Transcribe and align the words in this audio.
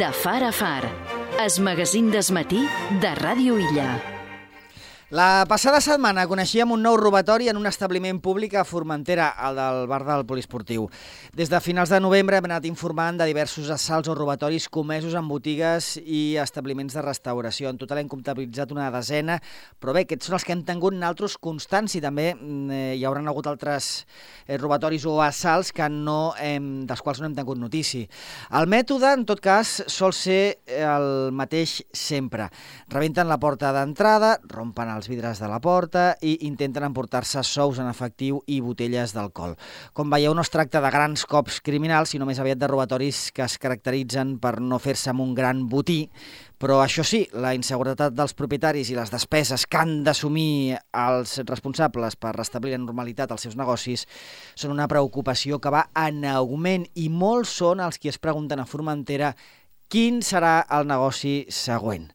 De 0.00 0.10
far 0.12 0.42
a 0.44 0.50
far. 0.50 0.84
Es 1.44 1.58
magazín 1.60 2.08
desmatí 2.10 2.62
de 3.02 3.12
Ràdio 3.20 3.58
Illa. 3.60 4.19
La 5.10 5.42
passada 5.50 5.80
setmana 5.82 6.22
coneixíem 6.30 6.70
un 6.70 6.84
nou 6.86 6.94
robatori 6.94 7.48
en 7.50 7.56
un 7.58 7.66
establiment 7.66 8.20
públic 8.22 8.52
a 8.54 8.62
Formentera, 8.62 9.32
el 9.48 9.56
del 9.58 9.88
bar 9.90 10.04
del 10.06 10.20
Poliesportiu. 10.22 10.84
Des 11.34 11.48
de 11.50 11.58
finals 11.58 11.90
de 11.90 11.98
novembre 11.98 12.36
hem 12.38 12.46
anat 12.46 12.68
informant 12.68 13.18
de 13.18 13.26
diversos 13.26 13.72
assalts 13.74 14.06
o 14.06 14.14
robatoris 14.14 14.68
comesos 14.70 15.16
en 15.18 15.26
botigues 15.26 15.96
i 15.98 16.36
establiments 16.38 16.94
de 16.94 17.02
restauració. 17.02 17.72
En 17.72 17.80
total 17.80 17.98
hem 18.04 18.10
comptabilitzat 18.12 18.70
una 18.70 18.86
desena, 18.94 19.40
però 19.82 19.96
bé, 19.96 20.04
aquests 20.06 20.30
són 20.30 20.36
els 20.38 20.46
que 20.46 20.54
hem 20.54 20.62
tingut 20.68 20.94
naltros 20.94 21.34
constants 21.42 21.98
i 21.98 22.04
també 22.06 22.28
mm, 22.36 22.70
eh, 22.70 22.94
hi 23.00 23.02
hauran 23.02 23.26
hagut 23.26 23.50
altres 23.50 23.90
eh, 24.46 24.60
robatoris 24.62 25.08
o 25.10 25.16
assalts 25.26 25.74
que 25.74 25.90
no 25.90 26.36
hem, 26.38 26.86
dels 26.86 27.02
quals 27.02 27.18
no 27.18 27.26
hem 27.26 27.34
tingut 27.34 27.58
notícia. 27.58 28.06
El 28.54 28.70
mètode, 28.70 29.10
en 29.10 29.26
tot 29.26 29.42
cas, 29.42 29.74
sol 29.90 30.14
ser 30.14 30.62
el 30.70 31.34
mateix 31.34 31.80
sempre. 31.90 32.46
Rebenten 32.94 33.26
la 33.26 33.42
porta 33.42 33.74
d'entrada, 33.74 34.36
rompen 34.46 34.99
els 35.00 35.08
vidres 35.08 35.40
de 35.40 35.48
la 35.48 35.60
porta 35.64 36.12
i 36.20 36.36
intenten 36.46 36.84
emportar-se 36.84 37.42
sous 37.46 37.80
en 37.80 37.88
efectiu 37.88 38.42
i 38.46 38.60
botelles 38.60 39.14
d'alcohol. 39.16 39.56
Com 39.96 40.12
veieu, 40.12 40.34
no 40.36 40.44
es 40.44 40.52
tracta 40.52 40.82
de 40.84 40.92
grans 40.92 41.24
cops 41.28 41.62
criminals, 41.64 42.12
sinó 42.12 42.28
més 42.28 42.40
aviat 42.42 42.60
de 42.60 42.68
robatoris 42.68 43.30
que 43.32 43.46
es 43.46 43.56
caracteritzen 43.60 44.36
per 44.42 44.58
no 44.60 44.78
fer-se 44.82 45.10
amb 45.14 45.24
un 45.24 45.34
gran 45.34 45.64
botí, 45.72 46.02
però 46.60 46.82
això 46.84 47.00
sí, 47.06 47.22
la 47.32 47.54
inseguretat 47.56 48.12
dels 48.12 48.34
propietaris 48.36 48.90
i 48.92 48.96
les 48.98 49.08
despeses 49.08 49.64
que 49.64 49.78
han 49.80 50.02
d'assumir 50.04 50.76
els 50.92 51.38
responsables 51.48 52.18
per 52.20 52.34
restablir 52.36 52.74
la 52.74 52.82
normalitat 52.82 53.32
als 53.32 53.46
seus 53.46 53.56
negocis 53.56 54.04
són 54.52 54.74
una 54.74 54.88
preocupació 54.90 55.56
que 55.56 55.72
va 55.72 55.86
en 55.96 56.20
augment 56.28 56.84
i 57.00 57.08
molts 57.08 57.56
són 57.62 57.80
els 57.80 57.96
qui 57.96 58.12
es 58.12 58.20
pregunten 58.20 58.60
a 58.60 58.68
Formentera 58.68 59.32
quin 59.90 60.20
serà 60.22 60.62
el 60.78 60.86
negoci 60.88 61.34
següent. 61.50 62.06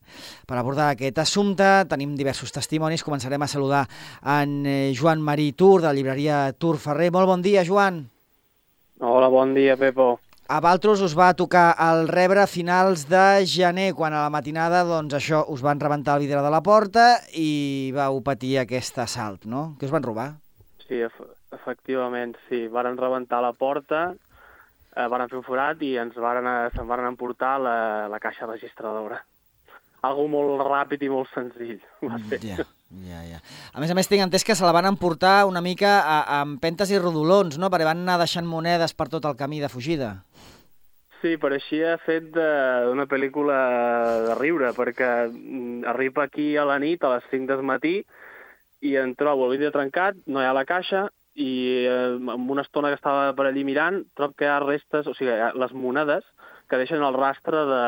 Per 0.47 0.58
abordar 0.58 0.94
aquest 0.94 1.19
assumpte 1.19 1.67
tenim 1.91 2.16
diversos 2.16 2.53
testimonis. 2.55 3.03
Començarem 3.03 3.44
a 3.44 3.52
saludar 3.52 3.83
en 4.39 4.61
eh, 4.66 4.94
Joan 4.95 5.22
Marí 5.22 5.52
Tur, 5.52 5.81
de 5.81 5.89
la 5.89 5.95
llibreria 5.97 6.45
Tur 6.58 6.77
Ferrer. 6.80 7.11
Molt 7.11 7.27
bon 7.27 7.44
dia, 7.44 7.66
Joan. 7.67 8.05
Hola, 9.03 9.27
bon 9.27 9.52
dia, 9.53 9.75
Pepo. 9.75 10.16
A 10.47 10.59
Valtros 10.61 11.02
us 11.02 11.16
va 11.17 11.33
tocar 11.33 11.72
el 11.81 12.08
rebre 12.08 12.44
a 12.44 12.47
finals 12.47 13.08
de 13.09 13.44
gener, 13.50 13.95
quan 13.97 14.13
a 14.13 14.22
la 14.28 14.30
matinada, 14.30 14.83
doncs 14.85 15.16
això, 15.17 15.39
us 15.50 15.63
van 15.66 15.81
rebentar 15.81 16.16
el 16.16 16.28
vidre 16.28 16.44
de 16.45 16.52
la 16.53 16.61
porta 16.61 17.07
i 17.33 17.89
vau 17.95 18.22
patir 18.22 18.59
aquest 18.61 19.02
assalt, 19.02 19.47
no? 19.50 19.72
Què 19.80 19.89
us 19.89 19.95
van 19.95 20.05
robar? 20.05 20.28
Sí, 20.85 21.02
ef 21.02 21.17
efectivament, 21.55 22.35
sí. 22.45 22.67
Varen 22.69 23.00
rebentar 23.02 23.41
la 23.41 23.55
porta, 23.57 24.11
eh, 24.95 25.07
varen 25.11 25.29
fer 25.31 25.39
un 25.39 25.45
forat 25.45 25.81
i 25.83 25.95
ens 26.01 26.15
varen, 26.19 26.47
se'n 26.75 26.88
varen 26.88 27.11
emportar 27.11 27.57
la, 27.61 27.77
la 28.11 28.21
caixa 28.23 28.47
registradora. 28.49 29.21
Algo 30.05 30.27
molt 30.29 30.61
ràpid 30.67 31.01
i 31.05 31.09
molt 31.09 31.31
senzill. 31.33 31.79
Va 32.05 32.19
ser. 32.29 32.39
Ja, 32.45 32.65
ja, 33.07 33.21
ja. 33.25 33.39
A 33.73 33.81
més 33.81 33.91
a 33.91 33.97
més, 33.97 34.09
tinc 34.09 34.21
entès 34.23 34.45
que 34.45 34.55
se 34.55 34.66
la 34.66 34.73
van 34.75 34.85
emportar 34.85 35.45
una 35.49 35.63
mica 35.66 35.97
a, 36.01 36.19
a 36.38 36.41
empentes 36.45 36.91
i 36.93 36.99
rodolons, 37.01 37.57
no? 37.57 37.71
Perquè 37.73 37.88
van 37.88 38.03
anar 38.05 38.19
deixant 38.21 38.45
monedes 38.47 38.93
per 38.93 39.09
tot 39.13 39.25
el 39.25 39.38
camí 39.39 39.63
de 39.63 39.71
fugida. 39.71 40.13
Sí, 41.23 41.39
pareixia 41.41 41.95
fet 42.05 42.27
d'una 42.35 43.07
pel·lícula 43.09 43.57
de 44.27 44.35
riure, 44.38 44.69
perquè 44.77 45.09
mm, 45.31 45.88
arriba 45.89 46.27
aquí 46.27 46.51
a 46.53 46.67
la 46.69 46.77
nit, 46.77 47.01
a 47.01 47.16
les 47.16 47.25
5 47.31 47.49
del 47.49 47.63
matí, 47.66 47.95
i 48.85 48.93
en 49.01 49.16
trobo 49.17 49.47
el 49.47 49.55
vidre 49.55 49.71
trencat, 49.73 50.19
no 50.29 50.43
hi 50.43 50.45
ha 50.45 50.53
la 50.53 50.67
caixa, 50.69 51.07
i 51.36 51.52
eh, 51.86 52.16
amb 52.16 52.52
una 52.52 52.64
estona 52.64 52.91
que 52.91 53.00
estava 53.00 53.33
per 53.36 53.50
allí 53.50 53.66
mirant, 53.67 54.03
trobo 54.16 54.36
que 54.39 54.47
hi 54.47 54.52
ha 54.52 54.59
restes, 54.64 55.08
o 55.08 55.14
sigui, 55.17 55.36
les 55.59 55.73
monedes 55.75 56.23
que 56.69 56.80
deixen 56.80 57.03
el 57.03 57.17
rastre 57.17 57.66
de, 57.69 57.83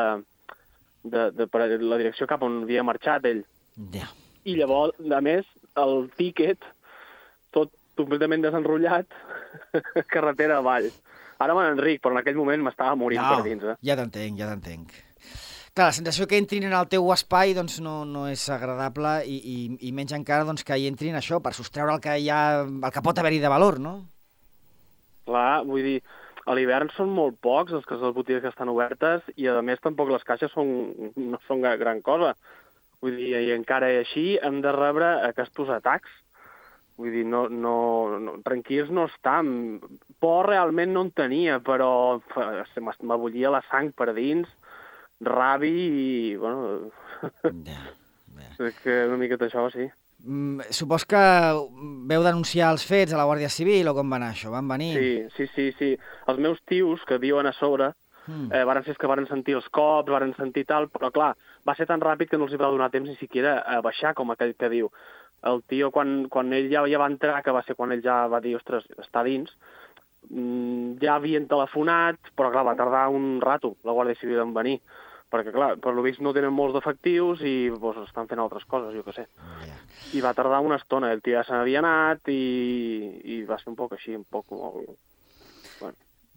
de, 1.02 1.22
de, 1.34 1.46
per 1.48 1.64
la 1.64 2.00
direcció 2.00 2.28
cap 2.30 2.44
on 2.46 2.62
havia 2.64 2.84
marxat 2.86 3.26
ell. 3.30 3.42
Ja. 3.94 4.10
I 4.44 4.58
llavors, 4.60 4.96
a 5.00 5.20
més, 5.24 5.48
el 5.80 6.08
tíquet, 6.20 6.62
tot 7.56 7.72
completament 7.98 8.44
desenrotllat, 8.44 9.16
carretera 10.12 10.60
avall. 10.62 10.90
Ara 11.42 11.54
me 11.54 11.64
n'enric, 11.64 12.02
però 12.02 12.14
en 12.16 12.22
aquell 12.22 12.38
moment 12.38 12.64
m'estava 12.66 12.98
morint 12.98 13.22
No, 13.22 13.36
per 13.36 13.46
dins. 13.46 13.64
Eh? 13.64 13.76
ja 13.86 13.96
t'entenc, 13.98 14.38
ja 14.40 14.48
t'entenc. 14.50 14.96
Clar, 15.74 15.88
la 15.90 15.96
sensació 15.96 16.26
que 16.26 16.38
entrin 16.40 16.66
en 16.66 16.74
el 16.74 16.88
teu 16.90 17.10
espai 17.14 17.54
doncs, 17.56 17.78
no, 17.84 18.02
no 18.08 18.26
és 18.30 18.44
agradable 18.50 19.18
i, 19.28 19.36
i, 19.38 19.56
i 19.88 19.92
menys 19.94 20.14
encara 20.16 20.46
doncs, 20.48 20.64
que 20.66 20.78
hi 20.78 20.88
entrin 20.90 21.18
això 21.18 21.42
per 21.44 21.54
sostreure 21.56 21.94
el 21.94 22.02
que, 22.04 22.16
hi 22.18 22.30
ha, 22.32 22.62
el 22.64 22.94
que 22.94 23.04
pot 23.04 23.18
haver-hi 23.18 23.42
de 23.42 23.52
valor, 23.52 23.78
no? 23.82 23.98
Clar, 25.28 25.62
vull 25.68 25.84
dir, 25.84 25.98
a 26.48 26.54
l'hivern 26.56 26.88
són 26.96 27.10
molt 27.12 27.36
pocs 27.44 27.74
els 27.76 27.84
que 27.84 27.98
les 28.00 28.14
botigues 28.16 28.40
que 28.42 28.52
estan 28.52 28.70
obertes 28.72 29.26
i, 29.36 29.48
a 29.52 29.60
més, 29.62 29.82
tampoc 29.84 30.08
les 30.12 30.24
caixes 30.24 30.54
són, 30.54 30.70
no 31.16 31.40
són 31.46 31.66
gran 31.82 32.00
cosa. 32.02 32.32
Vull 33.04 33.18
dir, 33.20 33.34
i 33.36 33.52
encara 33.54 33.90
així 34.00 34.38
hem 34.42 34.62
de 34.64 34.72
rebre 34.74 35.10
aquests 35.28 35.70
atacs. 35.76 36.14
Vull 36.98 37.12
dir, 37.14 37.26
no, 37.28 37.44
no, 37.52 37.74
no, 38.18 38.38
tranquils 38.46 38.88
no 38.90 39.04
estam. 39.06 39.50
Por 40.18 40.48
realment 40.48 40.96
no 40.96 41.04
en 41.06 41.12
tenia, 41.14 41.60
però 41.62 41.90
m'abollia 43.06 43.52
la 43.54 43.62
sang 43.68 43.92
per 43.94 44.10
dins, 44.16 44.48
rabi 45.20 45.72
i, 45.72 46.36
bueno, 46.36 46.90
Ja, 47.64 47.78
ja. 48.38 48.50
és 48.68 48.76
que 48.82 49.04
una 49.08 49.16
miqueta 49.18 49.46
això, 49.48 49.68
sí. 49.72 49.88
Mm, 50.24 50.66
supos 50.74 51.04
que 51.06 51.18
veu 52.10 52.24
denunciar 52.26 52.72
els 52.74 52.84
fets 52.86 53.14
a 53.14 53.18
la 53.20 53.24
Guàrdia 53.28 53.48
Civil 53.50 53.86
o 53.88 53.94
com 53.94 54.10
va 54.10 54.18
anar 54.18 54.32
això? 54.34 54.50
Van 54.50 54.66
venir? 54.68 54.92
Sí, 54.98 55.12
sí, 55.36 55.46
sí, 55.54 55.66
sí. 55.78 55.90
Els 56.26 56.38
meus 56.42 56.58
tios, 56.66 57.04
que 57.06 57.18
viuen 57.22 57.46
a 57.46 57.52
sobre, 57.52 57.92
Mm. 58.28 58.50
eh, 58.52 58.64
varen 58.68 58.82
ser 58.84 58.90
els 58.92 58.98
que 59.00 59.08
varen 59.08 59.24
sentir 59.26 59.54
els 59.56 59.68
cops, 59.72 60.10
varen 60.12 60.34
sentir 60.36 60.66
tal, 60.68 60.90
però 60.92 61.08
clar, 61.10 61.30
va 61.64 61.74
ser 61.74 61.86
tan 61.88 61.98
ràpid 62.02 62.28
que 62.28 62.36
no 62.36 62.44
els 62.44 62.52
hi 62.52 62.58
va 62.60 62.68
donar 62.68 62.90
temps 62.92 63.08
ni 63.08 63.16
siquiera 63.16 63.62
a 63.64 63.80
baixar, 63.80 64.12
com 64.14 64.28
aquell 64.30 64.52
que 64.54 64.68
diu. 64.68 64.90
El 65.48 65.62
tio, 65.64 65.88
quan, 65.90 66.26
quan 66.28 66.52
ell 66.52 66.68
ja, 66.68 66.82
ja 66.86 66.98
va 67.00 67.06
entrar, 67.08 67.38
que 67.42 67.54
va 67.56 67.62
ser 67.64 67.74
quan 67.74 67.90
ell 67.94 68.02
ja 68.04 68.26
va 68.28 68.42
dir, 68.44 68.52
ostres, 68.58 68.84
està 69.00 69.22
dins, 69.24 69.48
mm, 70.28 70.98
ja 71.00 71.14
havien 71.16 71.46
telefonat, 71.48 72.18
però 72.36 72.50
clar, 72.52 72.66
va 72.68 72.76
tardar 72.76 73.08
un 73.08 73.40
rato 73.40 73.76
la 73.84 73.92
Guàrdia 73.96 74.18
Civil 74.20 74.40
en 74.44 74.52
venir, 74.52 74.80
perquè 75.32 75.52
clar, 75.52 75.74
per 75.82 75.92
lo 75.94 76.04
vist 76.04 76.22
no 76.24 76.32
tenen 76.36 76.54
molts 76.54 76.78
efectius 76.80 77.42
i 77.44 77.70
doncs, 77.74 78.06
estan 78.08 78.28
fent 78.30 78.40
altres 78.42 78.64
coses, 78.68 78.94
jo 78.96 79.04
que 79.06 79.14
sé. 79.16 79.26
Ja. 79.66 79.76
I 80.16 80.24
va 80.24 80.34
tardar 80.36 80.62
una 80.64 80.78
estona, 80.80 81.12
el 81.12 81.22
tio 81.22 81.36
ja 81.36 81.44
se 81.44 81.54
n'havia 81.54 81.82
anat 81.82 82.30
i, 82.32 82.42
i 83.36 83.42
va 83.48 83.60
ser 83.60 83.72
un 83.72 83.78
poc 83.78 83.96
així, 83.98 84.16
un 84.16 84.26
poc 84.28 84.50
molt... 84.56 84.96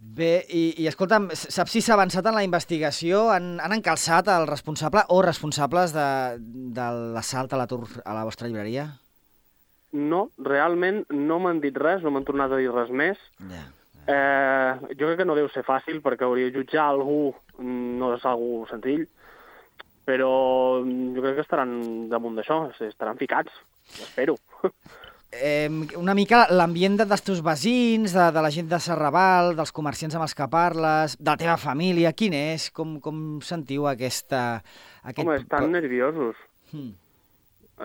Bé, 0.02 0.48
i, 0.50 0.64
i 0.82 0.88
escolta'm, 0.90 1.28
saps 1.38 1.76
si 1.76 1.82
s'ha 1.86 1.94
avançat 1.94 2.26
en 2.26 2.34
la 2.34 2.42
investigació? 2.42 3.28
Han, 3.30 3.60
han 3.62 3.76
encalçat 3.76 4.32
el 4.34 4.48
responsable 4.50 5.04
o 5.14 5.20
responsables 5.22 5.94
de, 5.94 6.08
de 6.74 6.88
l'assalt 7.14 7.54
a 7.54 7.60
la, 7.62 7.68
a 7.70 8.16
la 8.18 8.24
vostra 8.26 8.50
llibreria? 8.50 8.88
No, 9.94 10.24
realment 10.42 11.04
no 11.14 11.38
m'han 11.44 11.62
dit 11.62 11.78
res, 11.78 12.02
no 12.02 12.10
m'han 12.16 12.26
tornat 12.26 12.50
a 12.50 12.58
dir 12.58 12.72
res 12.74 12.90
més. 12.90 13.22
Ja. 13.52 13.68
Eh, 14.12 14.72
jo 15.00 15.08
crec 15.08 15.22
que 15.22 15.26
no 15.30 15.36
deu 15.38 15.48
ser 15.54 15.64
fàcil, 15.64 16.02
perquè 16.04 16.26
hauria 16.28 16.50
de 16.50 16.58
jutjar 16.60 16.90
algú 16.92 17.34
mm, 17.58 17.92
no 18.02 18.14
és 18.18 18.26
algú 18.28 18.66
senzill, 18.70 19.06
però 20.08 20.32
jo 20.84 21.22
crec 21.22 21.38
que 21.38 21.46
estaran 21.46 22.10
damunt 22.12 22.36
d'això, 22.40 22.66
estaran 22.90 23.20
ficats, 23.22 23.54
espero. 24.02 24.38
Eh, 25.32 25.70
una 25.96 26.12
mica 26.12 26.42
l'ambient 26.52 26.98
de- 27.00 27.06
dels 27.08 27.22
teus 27.24 27.38
veïns, 27.40 28.12
de, 28.12 28.24
de 28.36 28.42
la 28.44 28.50
gent 28.52 28.68
de 28.68 28.76
Serraval, 28.84 29.54
dels 29.56 29.72
comerciants 29.72 30.18
amb 30.18 30.26
els 30.26 30.34
que 30.36 30.44
parles, 30.52 31.14
de 31.16 31.30
la 31.30 31.38
teva 31.40 31.54
família, 31.56 32.12
quin 32.12 32.34
és? 32.36 32.66
Com, 32.76 32.98
com 33.00 33.40
sentiu 33.40 33.86
aquesta... 33.88 34.58
Aquest... 35.08 35.24
Home, 35.24 35.38
estan 35.40 35.72
nerviosos, 35.72 36.36
Hmm. 36.74 36.90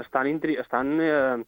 estan, 0.03 0.27
intri... 0.27 0.57
estan, 0.59 0.91
eh, 0.99 1.45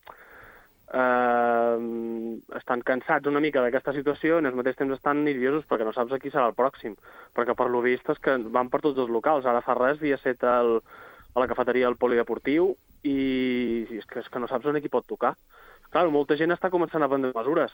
eh, 0.94 2.38
estan 2.58 2.82
cansats 2.86 3.28
una 3.30 3.40
mica 3.44 3.62
d'aquesta 3.64 3.92
situació 3.96 4.38
i 4.40 4.48
al 4.48 4.56
mateix 4.58 4.78
temps 4.78 4.96
estan 4.96 5.24
nerviosos 5.26 5.66
perquè 5.68 5.86
no 5.86 5.92
saps 5.96 6.14
a 6.14 6.20
qui 6.22 6.32
serà 6.32 6.48
el 6.50 6.56
pròxim. 6.58 6.96
Perquè 7.36 7.56
per 7.58 7.68
lo 7.72 7.82
vist 7.84 8.08
és 8.12 8.20
que 8.22 8.36
van 8.48 8.70
per 8.72 8.80
tots 8.84 8.98
els 8.98 9.12
locals. 9.12 9.46
Ara 9.46 9.62
fa 9.64 9.76
res 9.78 10.00
havia 10.00 10.18
set 10.22 10.42
el, 10.44 10.78
a 11.34 11.40
la 11.40 11.48
cafeteria 11.50 11.88
del 11.88 12.00
polideportiu 12.00 12.74
i 13.06 13.86
és 13.98 14.06
que, 14.08 14.20
és 14.24 14.28
que 14.28 14.40
no 14.42 14.48
saps 14.50 14.66
on 14.66 14.80
qui 14.82 14.90
pot 14.92 15.06
tocar. 15.06 15.36
Clar, 15.92 16.08
molta 16.12 16.36
gent 16.36 16.52
està 16.52 16.68
començant 16.70 17.02
a 17.04 17.08
prendre 17.08 17.32
mesures. 17.36 17.72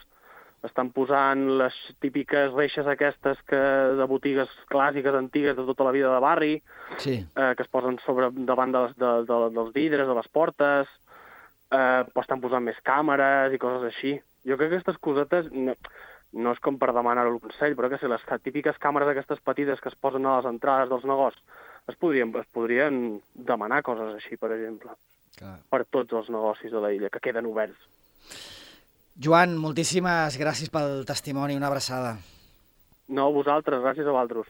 Estan 0.65 0.89
posant 0.95 1.41
les 1.59 1.75
típiques 2.01 2.53
reixes 2.55 2.87
aquestes 2.87 3.41
que, 3.45 3.59
de 3.99 4.05
botigues 4.09 4.49
clàssiques, 4.71 5.13
antigues, 5.13 5.57
de 5.57 5.65
tota 5.67 5.83
la 5.85 5.91
vida 5.93 6.13
de 6.13 6.21
barri, 6.23 6.53
Sí. 6.97 7.19
eh, 7.35 7.53
que 7.57 7.63
es 7.63 7.69
posen 7.69 7.99
sobre 8.05 8.29
davant 8.47 8.71
de 8.71 8.85
les, 8.85 8.95
de, 8.97 9.11
de, 9.27 9.39
dels 9.53 9.73
vidres, 9.75 10.07
de 10.07 10.15
les 10.15 10.27
portes, 10.29 10.87
eh, 11.71 12.03
estan 12.21 12.41
posant 12.43 12.63
més 12.65 12.79
càmeres 12.85 13.53
i 13.53 13.61
coses 13.61 13.87
així. 13.89 14.15
Jo 14.45 14.57
crec 14.59 14.69
que 14.71 14.79
aquestes 14.79 14.99
cosetes 15.01 15.49
no, 15.53 15.75
no 16.35 16.53
és 16.53 16.61
com 16.63 16.77
per 16.81 16.91
demanar 16.93 17.25
el 17.27 17.39
consell, 17.43 17.75
però 17.77 17.89
que 17.89 17.99
si 18.01 18.09
les 18.11 18.25
típiques 18.43 18.77
càmeres 18.81 19.09
aquestes 19.11 19.41
petites 19.45 19.81
que 19.81 19.89
es 19.89 19.97
posen 19.97 20.25
a 20.25 20.37
les 20.39 20.49
entrades 20.49 20.91
dels 20.91 21.07
negocis, 21.07 21.41
es 21.87 21.97
podrien, 22.01 22.33
es 22.41 22.47
podrien 22.53 23.01
demanar 23.33 23.83
coses 23.85 24.15
així, 24.17 24.37
per 24.41 24.51
exemple, 24.55 24.95
Clar. 25.37 25.57
per 25.69 25.85
tots 25.85 26.13
els 26.13 26.29
negocis 26.33 26.73
de 26.73 26.81
la 26.81 26.91
illa, 26.93 27.11
que 27.13 27.23
queden 27.23 27.49
oberts. 27.49 27.89
Joan, 29.15 29.55
moltíssimes 29.61 30.35
gràcies 30.41 30.71
pel 30.73 31.05
testimoni, 31.07 31.55
una 31.55 31.69
abraçada. 31.71 32.17
No, 33.07 33.29
vosaltres, 33.31 33.83
gràcies 33.85 34.07
a 34.07 34.11
vosaltres. 34.11 34.49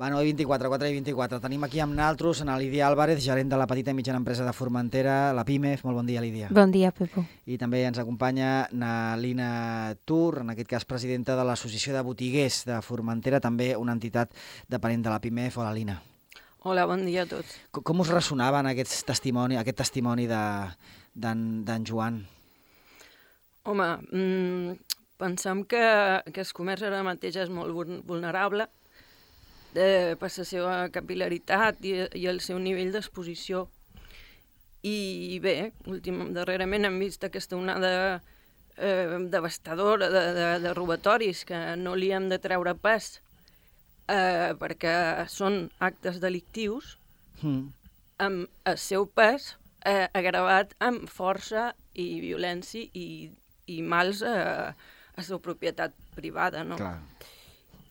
Bueno, 0.00 0.22
i 0.22 0.32
24, 0.32 0.70
4 0.70 0.88
i 0.88 0.92
24. 0.94 1.38
Tenim 1.44 1.64
aquí 1.66 1.76
amb 1.84 1.92
naltros 1.92 2.38
en 2.40 2.48
Lídia 2.56 2.86
Álvarez, 2.88 3.18
gerent 3.20 3.50
de 3.52 3.56
la 3.60 3.66
petita 3.68 3.92
i 3.92 3.96
mitjana 3.98 4.16
empresa 4.16 4.46
de 4.46 4.54
Formentera, 4.56 5.34
la 5.36 5.44
PIMEF. 5.44 5.82
Molt 5.84 5.98
bon 5.98 6.06
dia, 6.08 6.22
Lídia. 6.24 6.48
Bon 6.56 6.72
dia, 6.72 6.88
Pepo. 6.88 7.26
I 7.44 7.58
també 7.60 7.82
ens 7.84 8.00
acompanya 8.00 8.70
Nalina 8.72 9.50
Tur, 10.08 10.38
en 10.40 10.54
aquest 10.54 10.70
cas 10.72 10.88
presidenta 10.88 11.36
de 11.36 11.44
l'Associació 11.44 11.92
de 11.92 12.00
Botiguers 12.00 12.62
de 12.70 12.80
Formentera, 12.80 13.42
també 13.44 13.74
una 13.76 13.92
entitat 13.92 14.32
dependent 14.72 15.04
de 15.04 15.12
la 15.12 15.20
PIMEF. 15.20 15.60
Hola, 15.60 15.76
Lina. 15.76 15.98
Hola, 16.64 16.88
bon 16.88 17.04
dia 17.04 17.28
a 17.28 17.32
tots. 17.36 17.60
Com, 17.68 17.84
com 17.84 18.00
us 18.00 18.16
ressonaven 18.16 18.72
aquests 18.72 19.04
testimoni, 19.04 19.60
aquest 19.60 19.82
testimoni 19.84 20.24
d'en 20.32 21.84
Joan? 21.84 22.22
Home, 23.68 23.92
mmm, 24.08 24.80
pensem 25.20 25.66
que, 25.68 25.86
que 26.32 26.48
el 26.48 26.56
comerç 26.56 26.88
ara 26.88 27.04
mateix 27.04 27.42
és 27.44 27.52
molt 27.52 28.00
vulnerable, 28.08 28.72
de, 29.74 30.16
per 30.20 30.30
la 30.36 30.46
seva 30.46 30.74
capilaritat 30.92 31.84
i, 31.86 31.94
i 32.18 32.26
el 32.30 32.40
seu 32.44 32.58
nivell 32.58 32.92
d'exposició. 32.94 33.66
I 34.82 35.38
bé, 35.44 35.72
últim, 35.92 36.30
darrerament 36.32 36.88
hem 36.88 36.96
vist 37.02 37.24
aquesta 37.26 37.58
onada 37.58 38.20
eh, 38.76 39.18
devastadora 39.28 40.08
de, 40.08 40.22
de, 40.36 40.46
de 40.64 40.72
robatoris 40.74 41.44
que 41.44 41.58
no 41.76 41.94
li 41.94 42.12
hem 42.16 42.30
de 42.32 42.38
treure 42.40 42.72
pas 42.74 43.18
eh, 44.08 44.56
perquè 44.60 44.94
són 45.28 45.66
actes 45.84 46.20
delictius 46.22 46.96
mm. 47.42 47.66
amb 48.24 48.70
el 48.72 48.80
seu 48.80 49.04
pes 49.04 49.52
eh, 49.84 50.08
agravat 50.16 50.72
amb 50.80 51.08
força 51.12 51.70
i 51.94 52.08
violència 52.24 52.88
i, 52.96 53.28
i 53.68 53.82
mals 53.82 54.24
eh, 54.24 54.72
a 55.20 55.26
la 55.28 55.38
propietat 55.44 55.94
privada. 56.16 56.64
No? 56.64 56.78
Clar. 56.80 56.96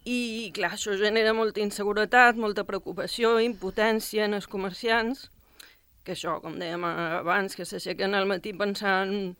I, 0.08 0.52
clar, 0.56 0.74
això 0.76 0.96
genera 0.98 1.34
molta 1.36 1.60
inseguretat, 1.62 2.38
molta 2.40 2.64
preocupació, 2.68 3.38
impotència 3.44 4.26
en 4.30 4.38
els 4.38 4.48
comerciants, 4.48 5.28
que 6.08 6.16
això, 6.16 6.38
com 6.44 6.56
dèiem 6.60 6.86
abans, 6.88 7.56
que 7.58 7.68
s'aixequen 7.68 8.16
al 8.16 8.30
matí 8.30 8.54
pensant 8.58 9.36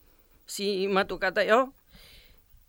si 0.50 0.88
m'ha 0.92 1.06
tocat 1.08 1.40
allò, 1.42 1.64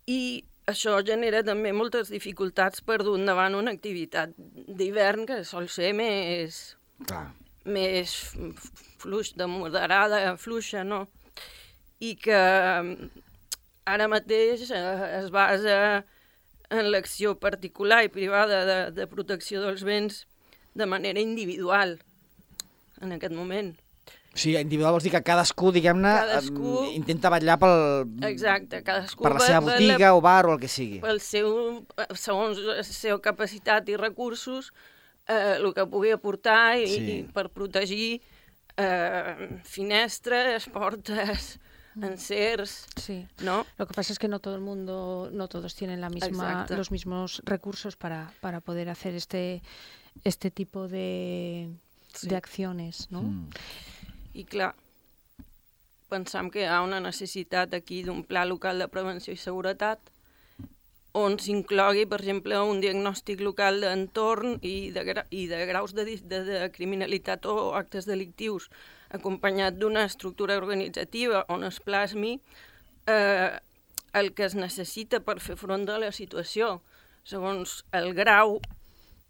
i 0.07 0.43
això 0.71 0.95
genera 1.05 1.41
també 1.43 1.73
moltes 1.75 2.09
dificultats 2.13 2.81
per 2.85 3.01
dur 3.03 3.17
endavant 3.19 3.57
una 3.57 3.73
activitat 3.75 4.33
d'hivern 4.37 5.27
que 5.29 5.43
sol 5.47 5.67
ser 5.69 5.91
més... 5.97 6.61
Clar. 7.01 7.31
més 7.65 8.11
fluix, 9.01 9.31
de 9.37 9.45
moderada, 9.49 10.35
fluixa, 10.37 10.83
no? 10.85 11.03
I 12.01 12.15
que 12.17 12.37
ara 13.85 14.07
mateix 14.09 14.69
eh, 14.69 14.81
es 15.19 15.29
basa 15.33 15.75
en 16.71 16.89
l'acció 16.93 17.35
particular 17.39 18.01
i 18.07 18.11
privada 18.13 18.63
de, 18.67 18.79
de 18.95 19.07
protecció 19.11 19.61
dels 19.63 19.83
béns 19.83 20.25
de 20.73 20.87
manera 20.87 21.19
individual 21.19 21.97
en 23.01 23.15
aquest 23.17 23.35
moment. 23.35 23.73
Sí, 24.31 24.53
individual 24.55 24.95
vols 24.95 25.03
dir 25.03 25.11
que 25.11 25.19
cadascú, 25.27 25.73
diguem-ne, 25.75 26.11
cadascú... 26.21 26.75
intenta 26.95 27.29
vetllar 27.33 27.57
pel... 27.59 27.73
Exacte, 28.29 28.79
cadascú... 28.87 29.25
Per 29.25 29.33
la 29.35 29.41
seva 29.43 29.59
botiga 29.65 30.05
la... 30.05 30.13
o 30.15 30.21
bar 30.23 30.45
o 30.47 30.53
el 30.55 30.61
que 30.61 30.69
sigui. 30.71 31.01
Pel 31.03 31.19
seu, 31.23 31.49
segons 32.15 32.61
la 32.63 32.79
seva 32.87 33.19
capacitat 33.25 33.91
i 33.91 33.97
recursos, 33.99 34.71
eh, 35.27 35.57
el 35.57 35.73
que 35.75 35.83
pugui 35.91 36.13
aportar 36.15 36.77
i, 36.79 36.87
sí. 36.87 37.01
i 37.03 37.17
per 37.35 37.49
protegir 37.51 38.21
eh, 38.79 39.59
finestres, 39.67 40.69
portes, 40.71 41.57
en 41.95 42.17
CERS, 42.17 42.87
sí. 42.95 43.27
¿no? 43.41 43.65
Lo 43.77 43.87
que 43.87 43.93
pasa 43.93 44.13
es 44.13 44.19
que 44.19 44.27
no 44.27 44.39
todo 44.39 44.55
el 44.55 44.61
mundo, 44.61 45.29
no 45.31 45.47
todos 45.47 45.75
tienen 45.75 46.01
la 46.01 46.09
misma, 46.09 46.65
los 46.69 46.91
mismos 46.91 47.41
recursos 47.45 47.95
para, 47.95 48.33
para 48.39 48.61
poder 48.61 48.89
hacer 48.89 49.15
este, 49.15 49.61
este 50.23 50.51
tipo 50.51 50.87
de, 50.87 51.69
sí. 52.13 52.27
de 52.27 52.35
acciones, 52.35 53.11
no? 53.11 53.23
Mm. 53.23 53.49
I 54.33 54.45
clar, 54.45 54.75
pensam 56.07 56.47
que 56.51 56.63
hi 56.63 56.69
ha 56.71 56.79
una 56.85 57.01
necessitat 57.03 57.73
aquí 57.75 57.99
d'un 58.07 58.23
pla 58.27 58.45
local 58.47 58.79
de 58.79 58.87
prevenció 58.87 59.35
i 59.35 59.39
seguretat 59.39 60.11
on 61.11 61.35
s'inclogui, 61.39 62.05
per 62.07 62.21
exemple, 62.21 62.55
un 62.63 62.79
diagnòstic 62.83 63.41
local 63.43 63.81
d'entorn 63.83 64.59
i, 64.63 64.91
de, 64.95 65.03
i 65.35 65.45
de 65.51 65.65
graus 65.67 65.91
de, 65.95 66.05
de, 66.07 66.39
de 66.47 66.59
criminalitat 66.71 67.47
o 67.51 67.73
actes 67.75 68.07
delictius 68.07 68.69
acompanyat 69.13 69.77
d'una 69.79 70.05
estructura 70.07 70.57
organitzativa 70.59 71.45
on 71.51 71.65
es 71.67 71.79
plasmi 71.83 72.37
eh, 73.07 73.59
el 74.13 74.33
que 74.35 74.45
es 74.45 74.55
necessita 74.55 75.21
per 75.23 75.39
fer 75.39 75.57
front 75.59 75.87
a 75.89 75.99
la 76.01 76.11
situació. 76.15 76.79
Segons 77.27 77.81
el 77.95 78.11
grau, 78.17 78.59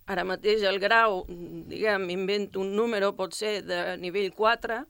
ara 0.09 0.25
mateix 0.25 0.63
el 0.67 0.79
grau, 0.81 1.23
diguem, 1.27 2.09
invento 2.13 2.61
un 2.63 2.75
número, 2.75 3.13
pot 3.17 3.35
ser 3.37 3.61
de 3.67 3.81
nivell 4.01 4.31
4, 4.37 4.81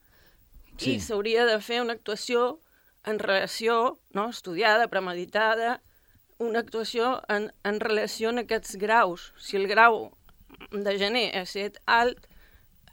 sí. 0.77 0.95
i 0.95 0.99
s'hauria 1.03 1.45
de 1.49 1.59
fer 1.63 1.81
una 1.83 1.97
actuació 1.97 2.59
en 3.05 3.19
relació, 3.19 3.99
no, 4.13 4.29
estudiada, 4.29 4.87
premeditada, 4.87 5.79
una 6.41 6.59
actuació 6.59 7.19
en, 7.29 7.51
en 7.63 7.79
relació 7.79 8.31
a 8.31 8.41
aquests 8.41 8.77
graus. 8.81 9.31
Si 9.37 9.57
el 9.57 9.67
grau 9.69 10.11
de 10.71 10.97
gener 10.97 11.29
és 11.37 11.53
set 11.57 11.81
alt, 11.85 12.27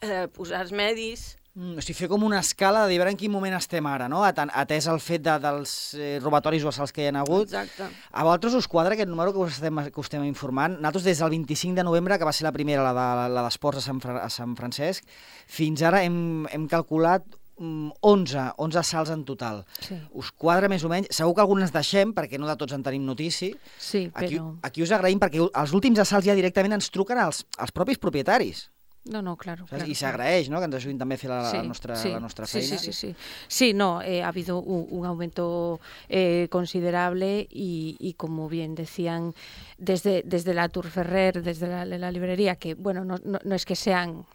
eh, 0.03 0.27
posar 0.35 0.65
els 0.65 0.73
medis, 0.73 1.37
o 1.59 1.83
sigui, 1.83 1.97
fer 1.99 2.09
com 2.11 2.23
una 2.23 2.39
escala 2.39 2.85
de 2.87 2.99
veure 2.99 3.11
en 3.11 3.19
quin 3.19 3.33
moment 3.33 3.57
estem 3.59 3.87
ara, 3.91 4.07
no? 4.11 4.21
atès 4.23 4.87
el 4.91 5.01
fet 5.03 5.25
de, 5.27 5.35
dels 5.43 5.73
eh, 5.99 6.19
robatoris 6.23 6.65
o 6.65 6.71
assalts 6.71 6.95
que 6.95 7.03
hi 7.03 7.09
ha 7.11 7.25
hagut. 7.25 7.51
Exacte. 7.51 7.89
A 8.13 8.27
vosaltres 8.27 8.55
us 8.61 8.69
quadra 8.71 8.95
aquest 8.95 9.11
número 9.11 9.35
que 9.35 9.43
us 9.43 9.59
estem, 9.59 9.83
que 9.89 10.01
us 10.01 10.07
estem 10.07 10.25
informant? 10.29 10.79
Nosaltres 10.79 11.09
des 11.09 11.25
del 11.25 11.35
25 11.35 11.75
de 11.75 11.87
novembre, 11.89 12.19
que 12.19 12.29
va 12.29 12.37
ser 12.37 12.47
la 12.47 12.55
primera, 12.55 12.87
la 12.87 12.95
de 12.95 13.35
la 13.35 13.45
d'esports 13.49 13.83
a, 13.83 13.87
Sant 13.89 14.01
a 14.15 14.31
Sant 14.31 14.55
Francesc, 14.59 15.05
fins 15.47 15.83
ara 15.83 16.05
hem, 16.07 16.47
hem 16.53 16.71
calculat 16.71 17.27
11, 17.59 18.55
11 18.57 18.79
assalts 18.79 19.11
en 19.11 19.25
total. 19.27 19.65
Sí. 19.83 19.99
Us 20.15 20.31
quadra 20.31 20.71
més 20.71 20.85
o 20.87 20.93
menys? 20.93 21.11
Segur 21.11 21.35
que 21.35 21.43
algunes 21.43 21.75
deixem, 21.75 22.15
perquè 22.15 22.39
no 22.39 22.47
de 22.47 22.57
tots 22.61 22.77
en 22.77 22.87
tenim 22.87 23.03
notícia. 23.07 23.59
Sí, 23.83 24.07
aquí, 24.15 24.39
però... 24.39 24.53
Aquí 24.63 24.87
us 24.87 24.95
agraïm, 24.95 25.19
perquè 25.19 25.43
els 25.43 25.75
últims 25.75 25.99
assalts 25.99 26.29
ja 26.29 26.39
directament 26.39 26.79
ens 26.79 26.93
truquen 26.95 27.19
als, 27.19 27.43
als 27.59 27.75
propis 27.75 27.99
propietaris. 27.99 28.69
No, 29.05 29.23
no, 29.23 29.37
claro. 29.37 29.65
claro 29.67 29.87
I 29.87 29.95
s'agraeix, 29.95 30.51
¿no?, 30.51 30.59
que 30.59 30.67
ens 30.69 30.75
ajudin 30.77 30.99
també 31.01 31.17
a 31.17 31.19
fer 31.19 31.31
la, 31.31 31.39
sí, 31.51 31.57
la, 31.57 31.63
nostra, 31.63 31.97
sí, 31.97 32.11
la 32.13 32.21
nostra 32.21 32.47
feina. 32.47 32.77
Sí, 32.77 32.79
sí, 32.79 32.93
sí. 32.93 33.15
Sí, 33.15 33.17
sí 33.49 33.75
no, 33.75 34.03
eh, 34.03 34.23
ha 34.23 34.29
habido 34.29 34.59
un, 34.59 34.87
un 34.91 35.07
aumento 35.07 35.81
eh, 36.09 36.49
considerable 36.51 37.47
y, 37.51 37.97
y, 37.99 38.15
como 38.15 38.49
bien 38.49 38.75
decían, 38.75 39.35
desde, 39.79 40.23
desde 40.27 40.53
la 40.53 40.69
Tour 40.69 40.91
Ferrer, 40.91 41.43
desde 41.43 41.69
la, 41.69 41.85
la 41.87 42.11
librería, 42.13 42.57
que, 42.57 42.75
bueno, 42.75 43.05
no, 43.05 43.17
no, 43.25 43.39
no 43.43 43.55
es 43.55 43.65
que 43.65 43.77
sean 43.77 44.27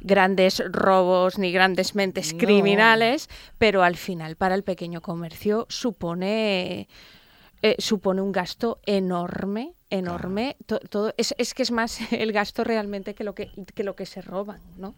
grandes 0.00 0.62
robos 0.70 1.38
ni 1.38 1.50
grandes 1.50 1.94
mentes 1.94 2.34
no. 2.34 2.38
criminales, 2.38 3.28
pero 3.58 3.82
al 3.82 3.96
final 3.96 4.36
para 4.36 4.54
el 4.54 4.62
pequeño 4.62 5.00
comercio 5.00 5.66
supone 5.70 6.80
eh, 6.80 6.88
supone 7.78 8.20
un 8.20 8.32
gasto 8.32 8.80
enorme, 8.86 9.74
enorme. 9.90 10.56
Claro. 10.66 10.80
To, 10.80 10.88
todo, 10.88 11.14
es, 11.16 11.34
es, 11.38 11.54
que 11.54 11.62
es 11.62 11.70
más 11.70 11.98
el 12.12 12.32
gasto 12.32 12.64
realmente 12.64 13.14
que 13.14 13.24
lo 13.24 13.34
que, 13.34 13.50
que, 13.74 13.84
lo 13.84 13.96
que 13.96 14.06
se 14.06 14.20
roban, 14.20 14.60
¿no? 14.76 14.94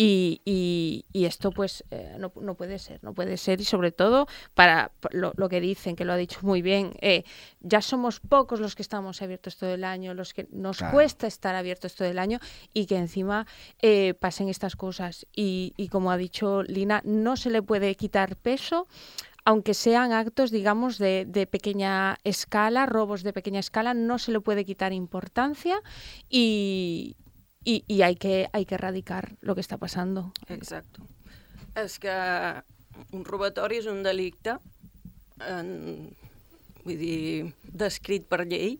Y, 0.00 0.42
y, 0.44 1.06
y 1.12 1.24
esto 1.24 1.50
pues 1.50 1.82
eh, 1.90 2.14
no, 2.20 2.30
no, 2.40 2.54
puede 2.54 2.78
ser, 2.78 3.02
no 3.02 3.14
puede 3.14 3.36
ser 3.36 3.60
y 3.60 3.64
sobre 3.64 3.90
todo 3.90 4.28
para 4.54 4.92
lo, 5.10 5.32
lo 5.36 5.48
que 5.48 5.60
dicen, 5.60 5.96
que 5.96 6.04
lo 6.04 6.12
ha 6.12 6.16
dicho 6.16 6.38
muy 6.42 6.62
bien, 6.62 6.92
eh, 7.00 7.24
ya 7.58 7.82
somos 7.82 8.20
pocos 8.20 8.60
los 8.60 8.76
que 8.76 8.82
estamos 8.82 9.20
abiertos 9.22 9.56
todo 9.56 9.74
el 9.74 9.82
año, 9.82 10.14
los 10.14 10.34
que 10.34 10.46
nos 10.52 10.78
claro. 10.78 10.92
cuesta 10.92 11.26
estar 11.26 11.56
abiertos 11.56 11.96
todo 11.96 12.06
el 12.06 12.20
año 12.20 12.38
y 12.72 12.86
que 12.86 12.96
encima 12.96 13.48
eh, 13.82 14.14
pasen 14.14 14.48
estas 14.48 14.76
cosas. 14.76 15.26
Y, 15.34 15.74
y 15.76 15.88
como 15.88 16.12
ha 16.12 16.16
dicho 16.16 16.62
Lina, 16.62 17.02
no 17.04 17.36
se 17.36 17.50
le 17.50 17.60
puede 17.60 17.96
quitar 17.96 18.36
peso 18.36 18.86
aunque 19.48 19.72
sean 19.72 20.12
actos, 20.12 20.50
digamos, 20.50 20.98
de, 20.98 21.24
de, 21.26 21.46
pequeña 21.46 22.18
escala, 22.22 22.84
robos 22.84 23.22
de 23.22 23.32
pequeña 23.32 23.60
escala, 23.60 23.94
no 23.94 24.18
se 24.18 24.30
le 24.30 24.40
puede 24.40 24.66
quitar 24.66 24.92
importancia 24.92 25.80
y, 26.28 27.16
y, 27.64 27.82
y 27.88 28.02
hay, 28.02 28.16
que, 28.16 28.50
hay 28.52 28.66
que 28.66 28.74
erradicar 28.74 29.38
lo 29.40 29.54
que 29.54 29.62
está 29.62 29.78
pasando. 29.78 30.34
Exacto. 30.48 31.00
És 31.72 31.96
que 31.96 32.12
un 33.16 33.24
robatori 33.24 33.80
és 33.80 33.88
un 33.88 34.04
delicte, 34.04 34.58
en, 35.40 36.12
vull 36.84 37.00
dir, 37.00 37.48
descrit 37.64 38.28
per 38.28 38.42
llei, 38.44 38.76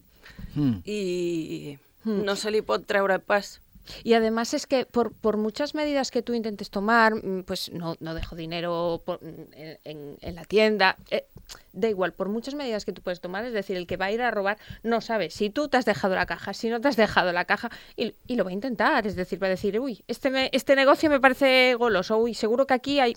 mm. 0.53 0.85
i 0.85 1.79
mm. 2.05 2.21
no 2.29 2.37
se 2.37 2.53
li 2.53 2.61
pot 2.61 2.85
treure 2.85 3.17
pas. 3.25 3.55
Y 4.05 4.15
además 4.15 4.55
es 4.55 4.67
que 4.67 4.87
por, 4.87 5.13
por, 5.13 5.37
muchas 5.37 5.75
medidas 5.75 6.11
que 6.11 6.23
tú 6.23 6.35
intentes 6.35 6.71
tomar, 6.71 7.15
mm, 7.15 7.45
pues 7.45 7.73
no, 7.73 7.97
no 8.01 8.15
dejo 8.15 8.37
dinero 8.37 9.03
en, 9.23 9.79
en, 9.85 10.17
en, 10.21 10.35
la 10.35 10.45
tienda, 10.45 10.97
eh, 11.11 11.27
da 11.73 11.89
igual, 11.89 12.13
por 12.13 12.29
muchas 12.29 12.55
medidas 12.55 12.85
que 12.85 12.93
tú 12.93 13.03
puedes 13.03 13.21
tomar, 13.21 13.45
es 13.45 13.53
decir, 13.53 13.77
el 13.77 13.87
que 13.87 13.97
va 13.97 14.07
a 14.07 14.13
ir 14.13 14.23
a 14.23 14.31
robar 14.31 14.59
no 14.83 15.01
sabe 15.01 15.31
si 15.31 15.51
tú 15.51 15.69
te 15.69 15.77
has 15.77 15.85
dejado 15.85 16.15
la 16.15 16.27
caja, 16.27 16.55
si 16.55 16.69
no 16.69 16.81
te 16.81 16.89
has 16.89 16.97
dejado 16.97 17.33
la 17.33 17.45
caja, 17.45 17.71
y, 17.97 18.15
y 18.27 18.37
lo 18.37 18.45
va 18.45 18.51
a 18.51 18.55
intentar, 18.55 19.07
es 19.07 19.17
decir, 19.17 19.43
va 19.43 19.47
a 19.47 19.51
decir, 19.51 19.79
uy, 19.81 20.05
este, 20.09 20.31
me, 20.31 20.51
este 20.53 20.77
negocio 20.77 21.11
me 21.11 21.21
parece 21.21 21.75
goloso, 21.75 22.19
uy, 22.19 22.35
seguro 22.35 22.67
que 22.67 22.75
aquí 22.75 23.01
hay... 23.01 23.17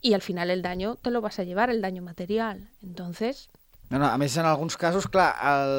Y 0.00 0.12
al 0.12 0.20
final 0.20 0.50
el 0.50 0.60
daño 0.60 0.96
te 0.96 1.10
lo 1.10 1.22
vas 1.22 1.38
a 1.38 1.44
llevar, 1.44 1.70
el 1.70 1.80
daño 1.80 2.02
material. 2.02 2.68
Entonces, 2.82 3.48
No, 3.90 3.98
no, 4.00 4.06
a 4.08 4.16
més, 4.18 4.34
en 4.40 4.46
alguns 4.48 4.76
casos, 4.80 5.06
clar, 5.12 5.28
el, 5.44 5.74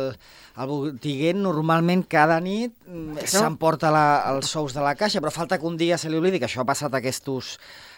el 0.61 0.67
botiguer 0.69 1.33
normalment 1.35 2.03
cada 2.07 2.37
nit 2.39 2.71
mm, 2.85 3.17
s'emporta 3.27 3.89
la- 3.91 4.23
els 4.31 4.47
sous 4.53 4.75
de 4.77 4.83
la 4.85 4.93
caixa, 4.95 5.19
però 5.19 5.31
falta 5.33 5.57
que 5.59 5.65
un 5.67 5.75
dia 5.77 5.97
se 5.97 6.09
li 6.09 6.17
oblidi, 6.19 6.39
que 6.39 6.45
això 6.47 6.61
ha 6.61 6.67
passat 6.69 6.93
aquestos, 6.95 7.55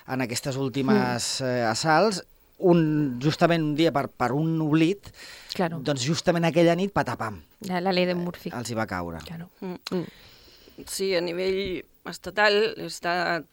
en 0.08 0.24
aquestes 0.24 0.56
últimes 0.58 1.42
eh, 1.44 1.66
assalts, 1.68 2.24
un, 2.58 3.20
justament 3.22 3.62
un 3.62 3.76
dia 3.78 3.92
per, 3.94 4.08
per 4.10 4.32
un 4.34 4.56
oblit, 4.66 5.12
Claro, 5.54 5.78
doncs 5.86 6.02
justament 6.08 6.46
aquella 6.48 6.74
nit, 6.78 6.92
patapam, 6.96 7.42
la, 7.68 7.82
la 7.82 7.92
ley 7.94 8.06
de 8.10 8.16
Murphy. 8.18 8.50
els 8.56 8.72
hi 8.72 8.78
va 8.78 8.88
caure. 8.90 9.20
Claro. 9.28 9.50
Mm. 9.62 9.76
Mm. 9.92 10.86
Sí, 10.88 11.12
a 11.18 11.22
nivell 11.22 11.84
estatal 12.10 12.54
està 12.86 13.44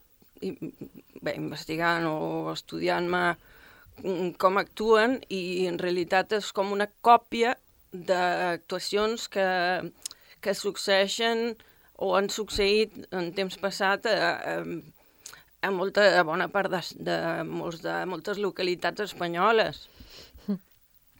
i- 0.41 0.55
bé, 1.21 1.35
investigant 1.37 2.05
o 2.09 2.53
estudiant-me 2.53 3.23
mm, 3.33 3.54
com 4.39 4.59
actuen 4.59 5.21
i 5.33 5.67
en 5.71 5.79
realitat 5.79 6.35
és 6.39 6.51
com 6.53 6.73
una 6.75 6.89
còpia 7.05 7.55
d'actuacions 7.95 9.29
que, 9.31 9.47
que 10.43 10.55
succeeixen 10.55 11.55
o 12.03 12.15
han 12.19 12.29
succeït 12.33 12.97
en 13.15 13.31
temps 13.37 13.57
passat 13.63 14.09
a, 14.11 14.15
a, 14.35 14.55
a, 15.63 15.71
molta, 15.71 16.09
a 16.19 16.25
bona 16.27 16.49
part 16.51 16.73
de, 16.73 16.81
de, 17.07 17.19
molts, 17.47 17.85
de 17.85 18.01
moltes 18.11 18.41
localitats 18.43 19.07
espanyoles. 19.07 19.87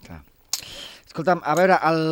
Clar. 0.05 0.21
Escolta'm, 1.07 1.45
a 1.47 1.55
veure, 1.55 1.79
el 1.93 2.03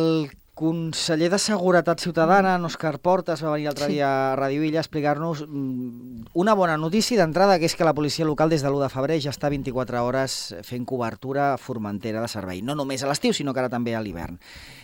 conseller 0.53 1.31
de 1.31 1.39
Seguretat 1.41 1.99
Ciutadana, 1.99 2.55
en 2.55 2.65
Òscar 2.67 2.99
Portas, 3.01 3.41
va 3.41 3.53
venir 3.55 3.65
l'altre 3.65 3.87
Sí. 3.87 3.93
dia 3.93 4.33
a 4.33 4.35
Radio 4.35 4.63
Illa 4.63 4.79
a 4.79 4.85
explicar-nos 4.85 5.47
mm, 5.47 6.25
una 6.33 6.53
bona 6.53 6.77
notícia 6.77 7.17
d'entrada, 7.17 7.57
que 7.57 7.65
és 7.65 7.75
que 7.75 7.83
la 7.83 7.93
policia 7.93 8.25
local 8.25 8.49
des 8.49 8.61
de 8.61 8.69
l'1 8.69 8.83
de 8.83 8.89
febrer 8.89 9.19
ja 9.19 9.31
està 9.31 9.49
24 9.49 10.03
hores 10.05 10.55
fent 10.61 10.85
cobertura 10.85 11.57
Formentera 11.57 12.21
de 12.21 12.27
servei. 12.27 12.61
No 12.61 12.75
només 12.75 13.01
a 13.01 13.07
l'estiu, 13.09 13.33
sinó 13.33 13.53
que 13.53 13.59
ara 13.61 13.69
també 13.69 13.95
a 13.95 14.01
l'hivern. 14.01 14.37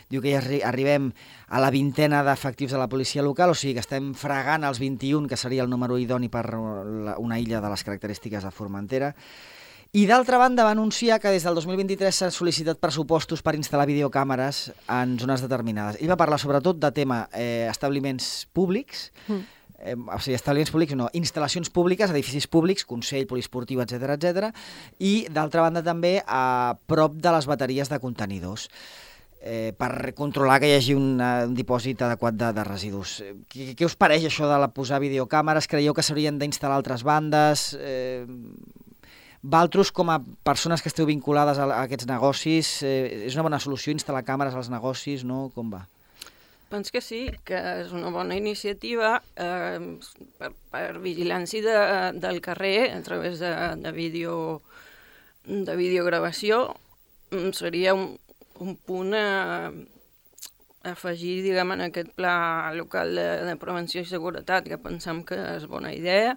Diu 0.10 0.22
que 0.22 0.32
ja 0.34 0.40
arri 0.42 0.64
arribem 0.66 1.14
a 1.48 1.60
la 1.62 1.70
vintena 1.70 2.24
d'efectius 2.24 2.72
de 2.72 2.80
la 2.82 2.90
policia 2.90 3.22
local, 3.22 3.52
o 3.52 3.54
sigui 3.56 3.76
que 3.76 3.86
estem 3.86 4.16
fregant 4.16 4.64
els 4.64 4.80
21, 4.80 5.28
que 5.28 5.38
seria 5.38 5.62
el 5.62 5.70
número 5.70 6.00
idoni 6.00 6.30
per 6.30 6.50
una 6.56 7.38
illa 7.40 7.62
de 7.62 7.70
les 7.70 7.84
característiques 7.84 8.44
de 8.44 8.52
Formentera. 8.52 9.16
I 9.92 10.04
d'altra 10.06 10.38
banda 10.38 10.64
va 10.64 10.72
anunciar 10.76 11.18
que 11.20 11.32
des 11.34 11.42
del 11.48 11.56
2023 11.58 12.14
s'han 12.14 12.34
sol·licitat 12.34 12.78
pressupostos 12.78 13.42
per 13.42 13.56
instal·lar 13.58 13.88
videocàmeres 13.90 14.68
en 14.86 15.16
zones 15.18 15.42
determinades. 15.42 15.98
Ell 15.98 16.12
va 16.12 16.18
parlar 16.20 16.38
sobretot 16.38 16.78
de 16.78 16.92
tema 16.94 17.24
eh, 17.34 17.66
establiments 17.72 18.46
públics, 18.54 19.08
Mm. 19.28 19.40
eh, 19.82 19.96
o 19.98 20.20
sigui, 20.22 20.36
establiments 20.38 20.70
públics 20.70 20.94
no, 20.94 21.10
instal·lacions 21.18 21.72
públiques, 21.74 22.12
edificis 22.14 22.46
públics, 22.46 22.86
Consell, 22.86 23.26
Poliesportiu, 23.26 23.82
etc 23.82 24.14
etc. 24.14 24.52
i 25.00 25.26
d'altra 25.32 25.66
banda 25.66 25.82
també 25.82 26.20
a 26.28 26.76
prop 26.86 27.16
de 27.18 27.32
les 27.34 27.48
bateries 27.50 27.90
de 27.90 27.98
contenidors 28.00 28.68
eh, 29.42 29.74
per 29.74 30.14
controlar 30.14 30.60
que 30.60 30.70
hi 30.70 30.76
hagi 30.78 30.94
un, 30.94 31.18
un 31.18 31.56
dipòsit 31.58 32.02
adequat 32.06 32.38
de, 32.38 32.52
de 32.54 32.64
residus. 32.68 33.22
Eh, 33.26 33.34
Què, 33.50 33.74
què 33.74 33.90
us 33.90 33.98
pareix 33.98 34.30
això 34.30 34.46
de 34.46 34.60
la 34.62 34.70
posar 34.70 35.02
videocàmeres? 35.02 35.66
Creieu 35.66 35.98
que 35.98 36.06
s'haurien 36.06 36.38
d'instal·lar 36.38 36.78
altres 36.78 37.02
bandes? 37.02 37.72
Eh, 37.80 38.28
Valtros, 39.42 39.92
com 39.96 40.10
a 40.12 40.20
persones 40.44 40.82
que 40.84 40.90
esteu 40.92 41.08
vinculades 41.08 41.60
a, 41.60 41.70
a 41.72 41.84
aquests 41.86 42.10
negocis, 42.10 42.74
eh, 42.84 43.24
és 43.30 43.38
una 43.38 43.46
bona 43.48 43.60
solució 43.64 43.94
instal·lar 43.96 44.26
càmeres 44.28 44.56
als 44.56 44.68
negocis, 44.72 45.24
no? 45.24 45.48
Com 45.56 45.72
va? 45.72 45.86
Penso 46.70 46.92
que 46.94 47.02
sí, 47.02 47.22
que 47.48 47.58
és 47.82 47.94
una 47.96 48.12
bona 48.14 48.36
iniciativa 48.38 49.16
eh, 49.40 49.80
per, 50.38 50.52
per 50.70 51.00
vigilància 51.02 51.64
de, 51.66 51.78
del 52.20 52.42
carrer 52.46 52.92
a 52.94 53.00
través 53.02 53.40
de, 53.40 53.54
de, 53.80 53.94
vídeo, 53.96 54.60
de 55.48 55.76
videogravació. 55.80 56.76
Mm, 57.32 57.56
Seria 57.58 57.96
un, 57.96 58.12
un 58.60 58.76
punt 58.76 59.16
a, 59.18 59.72
a 60.84 60.94
afegir 60.94 61.40
diguem, 61.48 61.74
en 61.74 61.88
aquest 61.88 62.12
pla 62.20 62.76
local 62.76 63.16
de, 63.16 63.28
de 63.48 63.58
prevenció 63.58 64.04
i 64.04 64.12
seguretat, 64.12 64.68
que 64.68 64.84
pensem 64.84 65.24
que 65.26 65.40
és 65.56 65.66
bona 65.72 65.96
idea 65.96 66.36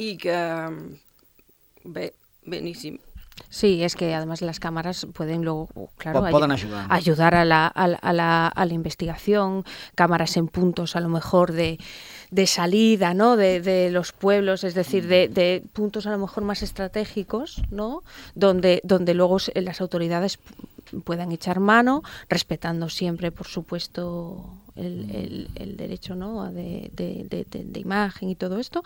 i 0.00 0.16
que, 0.18 0.40
bé, 1.84 2.14
beníssim. 2.44 2.98
Sí, 3.50 3.82
es 3.82 3.96
que 3.96 4.14
además 4.14 4.42
las 4.42 4.60
cámaras 4.60 5.06
pueden 5.12 5.44
luego, 5.44 5.68
claro, 5.96 6.20
Po- 6.20 6.26
ayu- 6.26 6.30
poden 6.30 6.52
ajudar. 6.52 6.86
ayudar 6.88 7.34
a 7.34 7.44
la, 7.44 7.66
a, 7.66 7.88
la- 7.88 7.96
a 7.96 8.12
la, 8.12 8.46
a 8.46 8.64
la 8.64 8.72
investigación, 8.74 9.64
cámaras 9.96 10.36
en 10.36 10.46
puntos 10.46 10.94
a 10.94 11.00
lo 11.00 11.08
mejor 11.08 11.50
de, 11.50 11.78
de 12.30 12.46
salida, 12.46 13.12
¿no? 13.12 13.36
De, 13.36 13.60
de 13.60 13.90
los 13.90 14.12
pueblos, 14.12 14.62
es 14.62 14.74
decir, 14.74 15.08
de, 15.08 15.26
de 15.26 15.64
puntos 15.72 16.06
a 16.06 16.10
lo 16.10 16.18
mejor 16.18 16.44
más 16.44 16.62
estratégicos, 16.62 17.60
¿no? 17.70 18.04
Donde, 18.36 18.80
donde 18.84 19.14
luego 19.14 19.40
se- 19.40 19.60
las 19.62 19.80
autoridades 19.80 20.38
puedan 21.04 21.32
echar 21.32 21.58
mano, 21.58 22.02
respetando 22.28 22.88
siempre, 22.88 23.32
por 23.32 23.48
supuesto, 23.48 24.44
el, 24.76 25.10
el- 25.10 25.48
el 25.54 25.76
derecho 25.76 26.14
¿no? 26.14 26.52
de, 26.52 26.90
de- 26.92 27.24
de- 27.28 27.44
de- 27.64 27.80
imagen 27.80 28.30
y 28.30 28.34
todo 28.34 28.58
esto, 28.58 28.82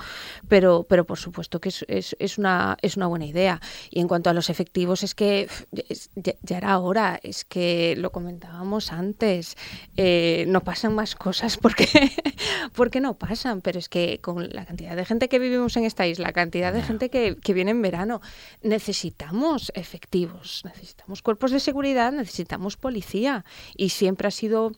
pero, 0.49 0.85
pero 0.89 1.05
por 1.07 1.19
supuesto 1.19 1.61
que 1.61 1.69
es, 1.69 1.85
es- 1.89 2.17
es 2.19 2.37
una, 2.39 2.77
es 2.83 2.97
una 2.97 3.07
buena 3.07 3.27
idea. 3.27 3.61
Y 3.91 4.01
en 4.01 4.09
cuanto 4.09 4.29
a 4.31 4.33
los 4.33 4.51
efectivos, 4.51 5.03
es 5.03 5.15
que 5.15 5.49
es- 5.89 6.11
ya, 6.17 6.35
ya 6.43 6.59
era 6.59 6.79
hora, 6.79 7.19
es 7.23 7.45
que 7.45 7.95
lo 7.97 8.11
comentábamos 8.13 8.93
antes, 8.93 9.57
eh, 9.97 10.45
no 10.49 10.63
pasan 10.65 10.95
más 10.95 11.15
cosas 11.15 11.57
porque, 11.57 11.87
porque 12.75 13.01
no 13.01 13.15
pasan, 13.15 13.61
pero 13.61 13.79
es 13.79 13.89
que 13.89 14.19
con 14.21 14.49
la 14.51 14.65
cantidad 14.67 14.97
de 14.97 15.05
gente 15.05 15.29
que 15.29 15.39
vivimos 15.39 15.77
en 15.77 15.85
esta 15.85 16.07
isla, 16.07 16.27
la 16.29 16.33
cantidad 16.33 16.73
de 16.73 16.83
gente 16.83 17.09
que, 17.11 17.37
que 17.37 17.55
viene 17.55 17.71
en 17.71 17.83
verano, 17.83 18.21
necesitamos 18.63 19.71
efectivos, 19.75 20.63
necesitamos 20.65 21.23
cuerpos 21.23 21.51
de 21.51 21.61
seguridad, 21.61 22.13
necesitamos 22.13 22.77
policía. 22.77 23.45
Y 23.77 23.91
siempre 23.91 24.29
ha 24.29 24.31
sido 24.33 24.73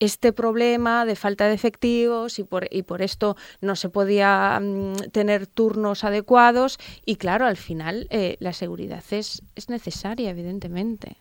este 0.00 0.32
problema 0.32 0.53
de 0.54 1.16
falta 1.16 1.48
de 1.48 1.54
efectivos 1.54 2.38
y 2.38 2.44
por, 2.44 2.68
y 2.70 2.82
por 2.82 3.02
esto 3.02 3.36
no 3.60 3.76
se 3.76 3.88
podía 3.88 4.58
mm, 4.60 5.10
tener 5.12 5.46
turnos 5.46 6.04
adecuados. 6.04 6.78
Y 7.04 7.16
claro, 7.16 7.46
al 7.46 7.56
final 7.56 8.06
eh, 8.10 8.36
la 8.40 8.52
seguridad 8.52 9.02
es, 9.10 9.42
es 9.56 9.68
necesaria, 9.68 10.30
evidentemente. 10.30 11.16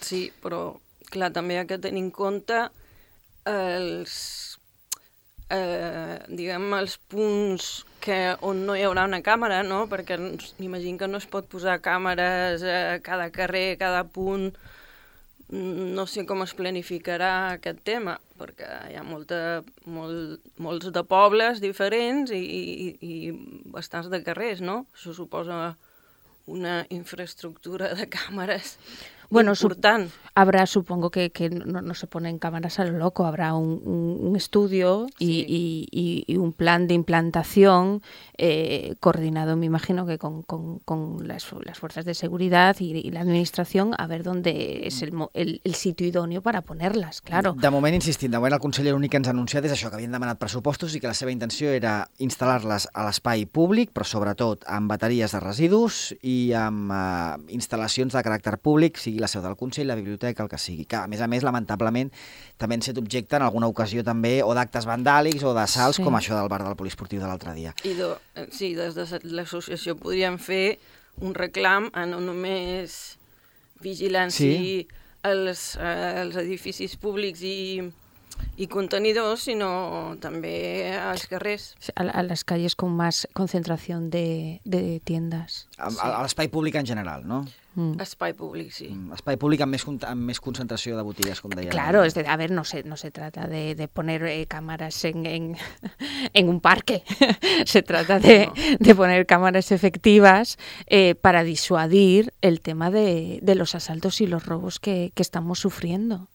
Sí, 0.00 0.30
però 0.42 0.80
clar, 1.10 1.32
també 1.32 1.56
hi 1.56 1.60
ha 1.60 1.68
que 1.68 1.78
tenir 1.78 2.02
en 2.06 2.10
compte 2.14 2.62
els, 3.50 4.14
eh, 5.50 6.18
diguem, 6.28 6.72
els 6.78 6.96
punts 7.10 7.70
que, 8.00 8.36
on 8.46 8.64
no 8.66 8.76
hi 8.76 8.84
haurà 8.86 9.04
una 9.08 9.20
càmera, 9.24 9.62
no? 9.66 9.84
Perquè 9.90 10.18
m'imagino 10.58 10.98
que 10.98 11.08
no 11.10 11.20
es 11.20 11.28
pot 11.30 11.48
posar 11.50 11.80
càmeres 11.84 12.64
a 12.64 13.00
cada 13.04 13.30
carrer, 13.34 13.74
a 13.74 13.80
cada 13.84 14.04
punt. 14.04 14.52
No 15.50 16.04
sé 16.06 16.22
com 16.28 16.44
es 16.44 16.52
planificarà 16.54 17.30
aquest 17.56 17.80
tema, 17.86 18.14
perquè 18.38 18.68
hi 18.92 18.98
ha 18.98 19.02
molta, 19.02 19.62
molt, 19.90 20.44
molts 20.62 20.92
de 20.94 21.02
pobles 21.02 21.58
diferents 21.62 22.30
i, 22.30 22.38
i, 22.38 22.90
i 23.02 23.32
bastants 23.74 24.10
de 24.12 24.20
carrers, 24.22 24.62
no? 24.62 24.84
Això 24.94 25.14
suposa 25.16 25.74
una 26.50 26.84
infraestructura 26.94 27.90
de 27.98 28.06
càmeres 28.16 28.76
Bueno. 29.30 29.54
Habrá, 30.34 30.66
supongo 30.66 31.10
que, 31.10 31.30
que 31.30 31.50
no, 31.50 31.82
no 31.82 31.94
se 31.94 32.06
ponen 32.06 32.38
cámaras 32.38 32.78
a 32.78 32.84
lo 32.84 32.96
loco, 32.98 33.26
habrá 33.26 33.54
un, 33.54 33.80
un- 33.84 34.18
un 34.28 34.36
estudio 34.36 35.06
y, 35.18 35.26
Sí. 35.26 35.44
y- 35.48 35.88
y- 35.90 36.24
y 36.32 36.36
un 36.36 36.52
plan 36.52 36.86
de 36.86 36.94
implantación 36.94 38.00
eh, 38.38 38.94
coordinado, 39.00 39.56
me 39.56 39.66
imagino 39.66 40.06
que 40.06 40.18
con, 40.18 40.42
con- 40.42 40.78
con 40.80 41.26
las, 41.28 41.46
las 41.64 41.78
fuerzas 41.78 42.04
de 42.04 42.14
seguridad 42.14 42.76
y, 42.78 42.96
y 42.96 43.10
la 43.10 43.20
administración, 43.20 43.92
a 43.98 44.06
ver 44.06 44.22
dónde 44.22 44.86
es 44.86 45.02
el, 45.02 45.12
mo- 45.12 45.30
el- 45.34 45.60
el 45.64 45.74
sitio 45.74 46.06
idóneo 46.06 46.42
para 46.42 46.62
ponerlas, 46.62 47.20
claro. 47.20 47.54
De 47.58 47.70
moment, 47.70 47.94
insistint, 47.94 48.32
de 48.32 48.38
moment 48.38 48.54
el 48.54 48.60
conseller 48.60 48.92
l'únic 48.94 49.10
que 49.10 49.16
ens 49.18 49.28
ha 49.28 49.34
anunciat 49.34 49.64
és 49.66 49.72
això, 49.74 49.90
que 49.90 49.96
havien 49.98 50.12
demanat 50.14 50.38
pressupostos 50.38 50.94
i 50.94 51.00
que 51.00 51.10
la 51.10 51.14
seva 51.14 51.32
intenció 51.34 51.70
era 51.70 52.08
instal·lar-les 52.18 52.88
a 52.94 53.04
l'espai 53.04 53.44
públic, 53.46 53.90
però 53.92 54.06
sobretot 54.06 54.64
amb 54.66 54.88
bateries 54.90 55.32
de 55.36 55.40
residus 55.42 56.14
i 56.22 56.52
amb 56.56 56.90
eh, 56.94 57.54
instal·lacions 57.58 58.14
de 58.16 58.22
caràcter 58.24 58.56
públic, 58.62 58.96
sigui 58.96 59.19
la 59.20 59.28
seu 59.28 59.42
del 59.42 59.56
Consell, 59.56 59.86
la 59.86 59.94
biblioteca, 59.94 60.42
el 60.42 60.48
que 60.48 60.58
sigui. 60.58 60.84
Que, 60.86 60.96
a 60.96 61.06
més 61.06 61.20
a 61.20 61.26
més, 61.28 61.42
lamentablement, 61.46 62.10
també 62.58 62.74
han 62.78 62.82
set 62.82 62.98
objecte 62.98 63.36
en 63.36 63.42
alguna 63.46 63.68
ocasió 63.70 64.02
també 64.04 64.42
o 64.42 64.54
d'actes 64.54 64.86
vandàlics 64.88 65.44
o 65.44 65.54
d'assalts, 65.54 65.96
Sí. 66.00 66.02
com 66.02 66.14
això 66.16 66.34
del 66.38 66.48
bar 66.48 66.62
del 66.64 66.76
poliesportiu 66.76 67.20
de 67.20 67.26
l'altre 67.26 67.54
dia. 67.54 67.74
I 67.84 67.94
de, 67.94 68.10
eh, 68.34 68.46
sí, 68.50 68.74
des 68.74 68.94
de 68.94 69.06
l'associació 69.24 69.96
podríem 69.96 70.38
fer 70.38 70.78
un 71.20 71.34
reclam 71.34 71.90
a 71.92 72.06
no 72.06 72.20
només 72.20 73.18
vigilància 73.80 74.56
Sí. 74.56 74.88
als, 75.22 75.76
eh, 75.76 76.20
als 76.22 76.36
edificis 76.36 76.96
públics 76.96 77.42
i, 77.42 77.92
i 78.56 78.66
contenidors, 78.68 79.46
sinó 79.48 80.16
també 80.20 80.92
als 80.98 81.26
carrers. 81.30 81.74
A, 81.94 82.02
a 82.04 82.22
las 82.22 82.44
calles 82.44 82.76
con 82.76 82.92
más 82.96 83.26
concentración 83.32 84.10
de, 84.10 84.60
de 84.64 85.00
tiendas. 85.04 85.68
A, 85.78 85.88
a 85.88 86.22
l'espai 86.22 86.48
públic 86.48 86.74
en 86.76 86.86
general, 86.86 87.26
no? 87.26 87.46
Mm. 87.76 88.00
Espai 88.02 88.32
públic, 88.34 88.72
sí. 88.74 88.88
Mm, 88.90 89.12
Espai 89.14 89.36
públic 89.38 89.60
amb 89.62 89.70
més, 89.70 89.84
amb 89.86 90.24
més 90.26 90.40
concentració 90.42 90.96
de 90.98 91.04
botigues, 91.06 91.38
com 91.40 91.52
deia. 91.54 91.70
Claro, 91.70 92.02
es 92.02 92.14
de- 92.18 92.26
a 92.26 92.34
ver, 92.36 92.50
no 92.50 92.64
se, 92.64 92.82
no 92.82 92.96
se 92.98 93.12
trata 93.12 93.46
de, 93.46 93.76
de 93.76 93.86
poner 93.86 94.24
eh, 94.26 94.46
cámaras 94.50 95.04
en, 95.04 95.24
en, 95.24 95.56
en 96.34 96.48
un 96.48 96.58
parque, 96.60 97.04
se 97.66 97.82
trata 97.82 98.18
de, 98.18 98.50
de 98.80 98.94
poner 98.96 99.24
cámaras 99.24 99.70
efectivas 99.70 100.58
eh, 100.86 101.14
para 101.14 101.44
disuadir 101.44 102.34
el 102.42 102.60
tema 102.60 102.90
de, 102.90 103.38
de 103.40 103.54
los 103.54 103.76
asaltos 103.76 104.20
y 104.20 104.26
los 104.26 104.46
robos 104.46 104.80
que, 104.80 105.12
que 105.14 105.22
estamos 105.22 105.60
sufriendo. 105.60 106.26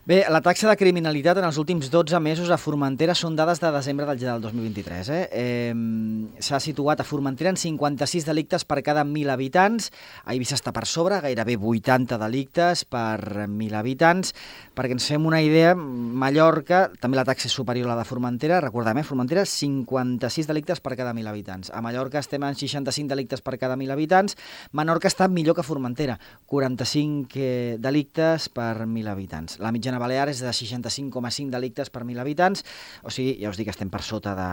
Bé, 0.00 0.22
la 0.32 0.40
taxa 0.40 0.64
de 0.64 0.78
criminalitat 0.80 1.36
en 1.36 1.44
els 1.44 1.58
últims 1.60 1.90
12 1.92 2.16
mesos 2.24 2.48
a 2.48 2.56
Formentera 2.56 3.12
són 3.12 3.34
dades 3.36 3.58
de 3.60 3.68
desembre 3.68 4.06
del, 4.08 4.22
del 4.22 4.40
2023. 4.40 5.08
Eh? 5.12 5.18
Eh, 5.28 5.74
S'ha 6.40 6.56
situat 6.56 7.02
a 7.02 7.04
Formentera 7.04 7.50
en 7.52 7.58
56 7.60 8.24
delictes 8.24 8.64
per 8.64 8.78
cada 8.80 9.04
1.000 9.04 9.28
habitants. 9.28 9.90
A 10.24 10.32
Eivissa 10.32 10.56
està 10.56 10.72
per 10.72 10.86
sobre, 10.88 11.18
gairebé 11.20 11.58
80 11.60 12.16
delictes 12.16 12.86
per 12.88 13.44
1.000 13.44 13.76
habitants. 13.76 14.32
Perquè 14.72 14.96
ens 14.96 15.10
fem 15.12 15.26
una 15.28 15.42
idea, 15.44 15.74
Mallorca, 15.76 16.86
també 16.96 17.20
la 17.20 17.26
taxa 17.28 17.50
és 17.50 17.58
superior 17.60 17.90
a 17.90 17.92
la 17.92 17.98
de 18.00 18.08
Formentera. 18.08 18.62
Recordem, 18.64 19.02
eh? 19.02 19.04
Formentera, 19.04 19.44
56 19.44 20.48
delictes 20.48 20.80
per 20.80 20.96
cada 20.96 21.12
1.000 21.12 21.28
habitants. 21.28 21.74
A 21.76 21.84
Mallorca 21.84 22.24
estem 22.24 22.48
en 22.48 22.56
65 22.56 23.12
delictes 23.12 23.44
per 23.44 23.58
cada 23.60 23.76
1.000 23.76 23.92
habitants. 23.92 24.40
Menorca 24.72 25.12
està 25.12 25.28
millor 25.28 25.60
que 25.60 25.66
Formentera, 25.66 26.16
45 26.48 27.36
eh, 27.36 27.76
delictes 27.78 28.48
per 28.48 28.88
1.000 28.88 29.12
habitants. 29.12 29.60
La 29.60 29.76
mitjana 29.76 29.89
balear 29.98 30.28
és 30.30 30.44
de 30.44 30.52
65,5 30.52 31.50
delictes 31.50 31.90
per 31.90 32.04
1.000 32.04 32.22
habitants, 32.22 32.62
o 33.02 33.10
sigui, 33.10 33.38
ja 33.42 33.50
us 33.50 33.58
dic 33.58 33.72
estem 33.72 33.90
per 33.90 34.02
sota 34.06 34.36
de, 34.38 34.50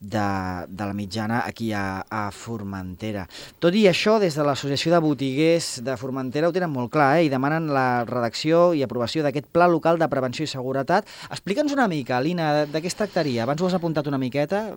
de, 0.00 0.24
de 0.68 0.86
la 0.88 0.94
mitjana 0.94 1.42
aquí 1.46 1.72
a, 1.72 2.02
a 2.08 2.30
Formentera. 2.32 3.26
Tot 3.62 3.76
i 3.78 3.84
això, 3.90 4.18
des 4.22 4.34
de 4.38 4.46
l'Associació 4.46 4.94
de 4.94 5.02
Botiguers 5.04 5.70
de 5.86 5.96
Formentera 6.00 6.48
ho 6.48 6.54
tenen 6.54 6.72
molt 6.72 6.92
clar 6.92 7.16
eh? 7.20 7.26
i 7.26 7.32
demanen 7.32 7.70
la 7.72 8.02
redacció 8.08 8.72
i 8.74 8.82
aprovació 8.82 9.22
d'aquest 9.22 9.52
Pla 9.52 9.68
Local 9.70 10.00
de 10.00 10.10
Prevenció 10.10 10.48
i 10.48 10.50
Seguretat. 10.50 11.08
Explica'ns 11.30 11.76
una 11.76 11.88
mica, 11.88 12.20
Lina, 12.20 12.52
de, 12.60 12.66
de 12.72 12.82
què 12.82 12.90
es 12.90 12.98
tractaria? 12.98 13.44
Abans 13.44 13.62
ho 13.62 13.70
has 13.70 13.78
apuntat 13.78 14.10
una 14.10 14.20
miqueta. 14.20 14.70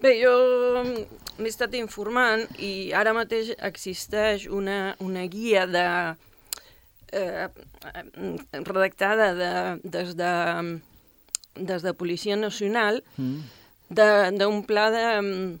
Bé, 0.00 0.14
jo 0.16 0.32
m'he 0.82 1.50
estat 1.50 1.74
informant 1.76 2.46
i 2.58 2.90
ara 2.96 3.12
mateix 3.16 3.52
existeix 3.68 4.46
una, 4.48 4.96
una 5.04 5.26
guia 5.28 5.66
de, 5.68 5.86
eh, 7.12 7.48
redactada 8.64 9.34
de, 9.34 9.80
des, 9.84 10.14
de, 10.16 10.80
des 11.56 11.82
de 11.82 11.92
Policia 11.94 12.36
Nacional 12.36 13.02
Mm. 13.16 13.40
de- 13.90 14.30
d'un 14.38 14.62
pla 14.66 14.90
de, 14.90 15.58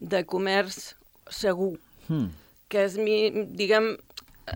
de 0.00 0.24
comerç 0.24 0.94
segur, 1.30 1.78
Mm. 2.08 2.28
que 2.68 2.84
és, 2.84 2.94
diguem, 3.56 3.96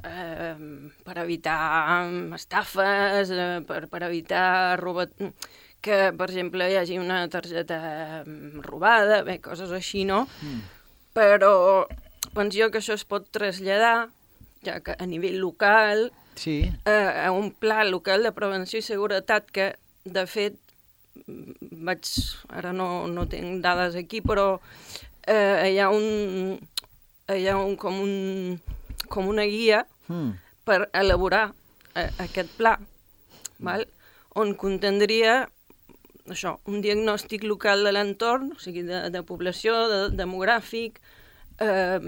eh, 0.04 0.56
per 1.04 1.18
evitar 1.18 2.08
estafes, 2.34 3.30
eh, 3.30 3.60
per, 3.66 3.88
per 3.88 4.02
evitar 4.08 4.78
roba... 4.80 5.06
que, 5.82 6.12
per 6.14 6.28
exemple, 6.30 6.62
hi 6.70 6.76
hagi 6.78 6.94
una 6.96 7.24
targeta 7.28 8.22
mm, 8.24 8.60
robada, 8.62 9.24
bé, 9.26 9.40
coses 9.42 9.72
així, 9.74 10.04
no? 10.06 10.28
Mm. 10.40 10.60
Però 11.12 11.88
penso 12.36 12.56
jo 12.56 12.68
que 12.70 12.78
això 12.78 12.94
es 12.94 13.02
pot 13.04 13.26
traslladar, 13.34 14.08
ja 14.62 14.76
que 14.78 14.94
a 14.94 15.06
nivell 15.10 15.40
local, 15.42 16.12
Sí. 16.34 16.72
eh, 16.86 17.24
a 17.26 17.30
un 17.32 17.50
pla 17.52 17.84
local 17.84 18.22
de 18.22 18.32
prevenció 18.32 18.78
i 18.78 18.82
seguretat 18.82 19.50
que, 19.52 19.74
de 20.04 20.26
fet, 20.26 20.56
vaig, 21.70 22.08
ara 22.48 22.72
no, 22.72 23.06
no 23.08 23.26
tinc 23.28 23.60
dades 23.62 23.94
aquí, 24.00 24.20
però 24.24 24.60
eh, 25.26 25.70
hi 25.74 25.78
ha 25.78 25.90
un, 25.92 26.58
hi 27.28 27.46
ha 27.48 27.56
un, 27.60 27.76
com, 27.76 28.00
un, 28.00 28.60
com 29.08 29.28
una 29.28 29.44
guia 29.48 29.86
Mm. 30.08 30.32
per 30.66 30.88
elaborar 30.92 31.52
eh, 31.94 32.08
aquest 32.18 32.50
pla, 32.58 32.72
val? 33.62 33.84
on 34.34 34.50
contendria 34.58 35.46
això, 36.28 36.56
un 36.66 36.82
diagnòstic 36.82 37.44
local 37.46 37.84
de 37.86 37.92
l'entorn, 37.94 38.50
o 38.56 38.58
sigui, 38.60 38.82
de, 38.82 39.04
de 39.14 39.22
població, 39.22 39.76
de, 39.88 40.00
demogràfic, 40.18 40.98
eh, 41.62 42.00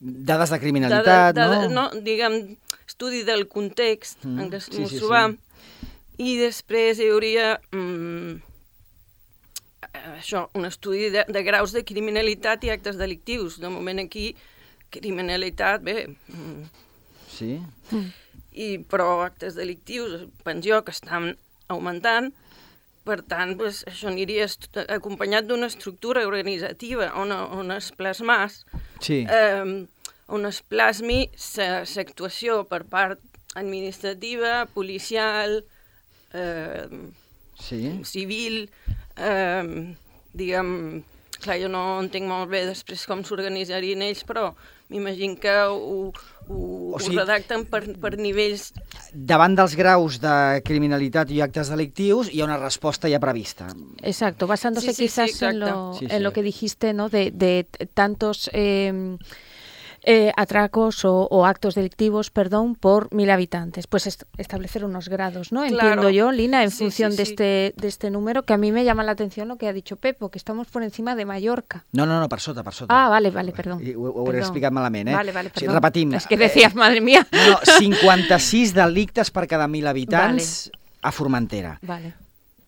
Dades 0.00 0.50
de 0.52 0.58
criminalitat, 0.60 1.34
de, 1.34 1.44
de, 1.48 1.68
no? 1.68 1.88
no? 1.92 2.00
Diguem, 2.04 2.56
estudi 2.86 3.22
del 3.24 3.46
context 3.48 4.24
Mm, 4.24 4.40
en 4.40 4.50
què 4.52 4.60
sí, 4.60 4.72
sí, 4.74 4.82
ens 4.82 4.90
sí. 4.92 4.98
trobam, 5.00 5.36
i 6.20 6.36
després 6.36 7.00
hi 7.00 7.08
hauria 7.10 7.54
mm, 7.72 8.34
això, 10.18 10.46
un 10.58 10.66
estudi 10.68 11.08
de, 11.14 11.24
de 11.28 11.42
graus 11.46 11.72
de 11.72 11.84
criminalitat 11.88 12.64
i 12.64 12.72
actes 12.74 12.98
delictius. 13.00 13.58
De 13.62 13.70
moment 13.72 14.02
aquí, 14.04 14.32
criminalitat, 14.92 15.82
bé, 15.82 16.06
mm, 16.28 16.62
Sí. 17.32 17.56
i, 18.52 18.76
però 18.84 19.22
actes 19.24 19.54
delictius, 19.56 20.26
penso 20.44 20.68
jo, 20.68 20.82
que 20.84 20.92
estan 20.92 21.38
augmentant, 21.72 22.34
per 23.04 23.22
tant, 23.26 23.56
pues, 23.58 23.82
això 23.90 24.08
aniria 24.10 24.46
acompanyat 24.88 25.46
d'una 25.48 25.66
estructura 25.66 26.22
organitzativa 26.26 27.10
on, 27.18 27.32
on 27.32 27.70
es 27.74 27.90
plasmàs 27.98 28.62
Sí. 29.00 29.26
eh, 29.28 29.86
on 30.28 30.46
es 30.46 30.62
plasmi 30.62 31.28
l'actuació 31.96 32.62
per 32.68 32.84
part 32.84 33.20
administrativa, 33.54 34.66
policial, 34.72 35.64
eh, 36.32 36.86
Sí. 37.62 38.00
civil, 38.04 38.70
eh, 39.16 39.94
diguem, 40.34 41.02
clar, 41.42 41.58
jo 41.60 41.68
no 41.68 42.00
entenc 42.00 42.26
molt 42.26 42.50
bé 42.50 42.64
després 42.66 43.04
com 43.06 43.22
s'organitzarien 43.22 44.02
ells, 44.02 44.24
però 44.24 44.54
m'imagino 44.92 45.34
que 45.40 45.50
ho, 45.50 46.12
ho, 46.12 46.12
O 46.52 46.96
ho 46.96 47.00
sigui- 47.00 47.16
redacten 47.18 47.64
per, 47.66 47.82
per 47.98 48.14
nivells... 48.20 48.70
Davant 49.12 49.56
dels 49.56 49.74
graus 49.76 50.20
de 50.22 50.60
criminalitat 50.64 51.30
i 51.32 51.40
actes 51.44 51.68
delictius 51.72 52.28
hi 52.32 52.40
ha 52.42 52.46
una 52.48 52.60
resposta 52.60 53.08
ja 53.10 53.18
prevista. 53.20 53.68
Exacto, 54.02 54.46
basándose 54.46 54.92
Sí, 54.92 54.94
sí, 54.94 55.08
sí, 55.08 55.08
quizás 55.08 55.42
en, 55.42 55.56
exacto. 55.56 55.66
lo, 55.66 55.98
Sí, 55.98 56.04
en 56.08 56.18
sí. 56.18 56.22
lo 56.22 56.32
que 56.32 56.42
dijiste, 56.42 56.92
¿no? 56.92 57.08
De, 57.08 57.30
de 57.32 57.66
tantos 57.94 58.48
eh, 58.52 59.16
eh, 60.04 60.32
atracos 60.36 61.04
o, 61.04 61.28
o 61.30 61.46
actos 61.46 61.74
delictivos, 61.74 62.30
perdón, 62.30 62.74
por 62.74 63.12
mil 63.14 63.30
habitantes. 63.30 63.86
Pues 63.86 64.06
est- 64.06 64.24
establecer 64.36 64.84
unos 64.84 65.08
grados, 65.08 65.52
¿no? 65.52 65.60
Claro. 65.66 65.88
Entiendo 65.88 66.10
yo, 66.10 66.32
Lina, 66.32 66.64
en 66.64 66.70
Sí, 66.72 66.78
función 66.84 67.12
sí, 67.12 67.18
de, 67.18 67.24
sí. 67.26 67.32
este, 67.32 67.74
de 67.76 67.88
este 67.88 68.10
número, 68.10 68.42
que 68.42 68.52
a 68.52 68.56
mí 68.58 68.72
me 68.72 68.84
llama 68.84 69.04
la 69.04 69.12
atención 69.12 69.46
lo 69.48 69.56
que 69.56 69.68
ha 69.68 69.72
dicho 69.72 69.96
Pepo, 69.96 70.30
que 70.30 70.38
estamos 70.38 70.66
por 70.68 70.82
encima 70.82 71.14
de 71.14 71.24
Mallorca. 71.24 71.84
No, 71.92 72.04
no, 72.06 72.18
no, 72.18 72.28
per 72.28 72.40
sota, 72.40 72.62
per 72.64 72.74
sota. 72.74 72.92
Ah, 73.04 73.08
vale, 73.08 73.30
vale, 73.30 73.52
perdón. 73.52 73.80
I 73.86 73.94
Ho, 73.94 74.02
ho 74.10 74.26
hauré 74.26 74.38
explicat 74.40 74.72
malament, 74.72 75.08
eh? 75.08 75.14
Vale, 75.14 75.30
vale, 75.32 75.50
Sí, 75.50 75.60
perdón. 75.60 75.74
repetim. 75.76 76.14
Es 76.14 76.26
que 76.26 76.36
decías, 76.36 76.74
madre 76.74 77.00
mía. 77.00 77.26
No, 77.30 77.50
no, 77.52 77.58
56 77.64 78.74
delictes 78.74 79.30
per 79.30 79.46
cada 79.46 79.66
1.000 79.68 79.86
habitants 79.86 80.70
a 81.02 81.12
Formentera. 81.12 81.78
Vale. 81.82 82.14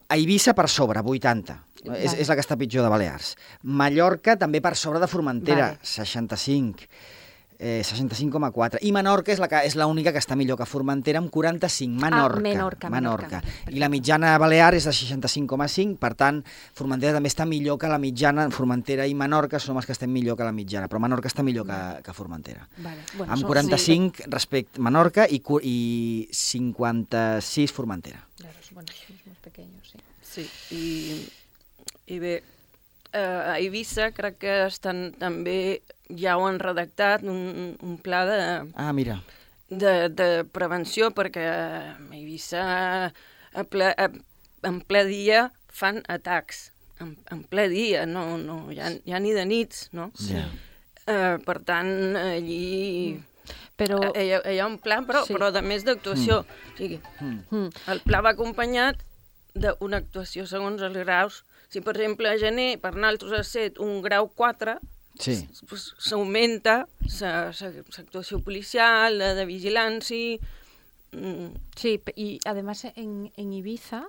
A 0.09 0.17
Eivissa 0.17 0.55
per 0.55 0.69
sobre, 0.69 1.01
80. 1.01 1.65
És, 1.85 1.91
Vale. 1.91 2.21
és 2.23 2.29
la 2.29 2.35
que 2.37 2.41
està 2.41 2.57
pitjor 2.57 2.83
de 2.85 2.89
Balears. 2.89 3.35
Mallorca 3.63 4.39
també 4.41 4.61
per 4.65 4.75
sobre 4.77 5.01
de 5.01 5.07
Formentera, 5.09 5.67
Vale. 5.75 5.79
65. 5.83 6.85
Eh, 7.59 7.83
65,4. 7.85 8.79
I 8.83 8.91
Menorca 8.93 9.31
és 9.33 9.39
la 9.39 9.47
que 9.49 9.61
és 9.65 9.77
l'única 9.79 10.11
que 10.13 10.19
està 10.19 10.35
millor 10.37 10.59
que 10.59 10.67
Formentera 10.67 11.21
amb 11.21 11.31
45. 11.31 12.01
Menorca. 12.03 12.39
Ah, 12.39 12.43
Menorca, 12.43 12.91
Menorca. 12.91 13.43
I 13.71 13.79
la 13.79 13.89
mitjana 13.89 14.37
balear 14.39 14.75
és 14.75 14.85
de 14.89 14.93
65,5, 14.93 15.97
per 16.03 16.15
tant, 16.19 16.43
Formentera 16.75 17.15
també 17.15 17.31
està 17.31 17.47
millor 17.47 17.79
que 17.79 17.89
la 17.89 17.99
mitjana. 18.03 18.49
Formentera 18.51 19.07
i 19.07 19.15
Menorca 19.15 19.61
som 19.63 19.77
els 19.79 19.87
que 19.87 19.95
estem 19.95 20.11
millor 20.11 20.37
que 20.37 20.45
la 20.45 20.53
mitjana, 20.53 20.89
però 20.89 20.99
Menorca 21.01 21.31
està 21.31 21.45
millor 21.47 21.67
que, 21.69 21.79
que 22.03 22.13
Formentera. 22.13 22.67
Vale. 22.79 23.01
Bueno, 23.17 23.33
amb 23.33 23.41
son- 23.41 23.49
45 23.49 24.27
respecte 24.27 24.81
Menorca 24.81 25.29
i, 25.31 25.41
i 25.63 26.29
56 26.33 27.73
Formentera. 27.73 28.27
Claro, 28.37 28.59
bueno, 28.73 28.89
más 29.27 29.37
pequeños, 29.39 29.93
sí. 29.93 29.99
Sí, 30.23 30.51
i, 30.75 32.13
i 32.15 32.19
bé, 32.19 32.43
eh, 33.15 33.51
a 33.53 33.55
Eivissa 33.63 34.11
crec 34.13 34.37
que 34.43 34.55
estan 34.67 35.13
també, 35.21 35.81
ja 36.11 36.35
ho 36.37 36.45
han 36.49 36.59
redactat, 36.61 37.23
un, 37.23 37.77
un 37.81 37.97
pla 38.03 38.25
de, 38.29 38.39
Ah, 38.75 38.93
mira. 38.93 39.21
de, 39.71 40.09
de 40.11 40.29
prevenció, 40.45 41.11
perquè 41.17 41.47
a 41.49 41.97
Eivissa 42.13 42.65
a 43.55 43.65
ple, 43.71 43.93
a, 43.97 44.11
en 44.67 44.81
ple 44.83 45.05
dia 45.09 45.47
fan 45.71 46.03
atacs, 46.11 46.73
en, 47.01 47.17
en 47.31 47.43
ple 47.51 47.69
dia, 47.73 48.05
no, 48.07 48.37
no, 48.39 48.69
ja, 48.75 48.91
ja 49.07 49.19
ni 49.23 49.33
de 49.35 49.45
nits, 49.47 49.89
no? 49.93 50.11
Ja. 50.29 50.45
Eh, 51.07 51.39
per 51.45 51.59
tant, 51.67 52.17
allí 52.17 53.21
Pero... 53.77 53.99
eh, 54.15 54.23
hi, 54.25 54.31
ha, 54.33 54.39
hi 54.55 54.59
ha 54.63 54.67
un 54.71 54.79
pla, 54.79 55.01
però, 55.07 55.25
Sí. 55.25 55.33
sí. 55.33 55.35
però 55.37 55.51
de 55.53 55.61
més 55.67 55.83
d'actuació. 55.85 56.45
Mm. 56.45 56.71
O 56.73 56.77
sigui, 56.79 57.01
mm, 57.51 57.67
el 57.93 58.01
pla 58.07 58.21
va 58.25 58.31
acompanyat 58.37 59.03
d'una 59.55 59.99
actuació 60.01 60.47
segons 60.47 60.81
els 60.83 60.97
graus. 61.03 61.43
Si, 61.75 61.81
per 61.83 61.97
exemple, 61.97 62.29
a 62.31 62.37
gener 62.39 62.77
per 62.79 62.93
nosaltres 62.95 63.33
ha 63.35 63.43
set 63.43 63.81
un 63.83 63.97
grau 64.01 64.29
4, 64.31 64.77
Sí. 65.19 65.49
pues, 65.69 65.93
s'augmenta 65.99 66.87
l'actuació 67.99 68.39
policial, 68.47 69.19
la 69.19 69.35
de 69.35 69.45
vigilància, 69.47 70.39
Mm, 71.15 71.55
Sí, 71.77 72.01
y 72.17 72.41
además 72.45 72.85
en, 72.97 73.31
en 73.37 73.53
Ibiza 73.53 74.09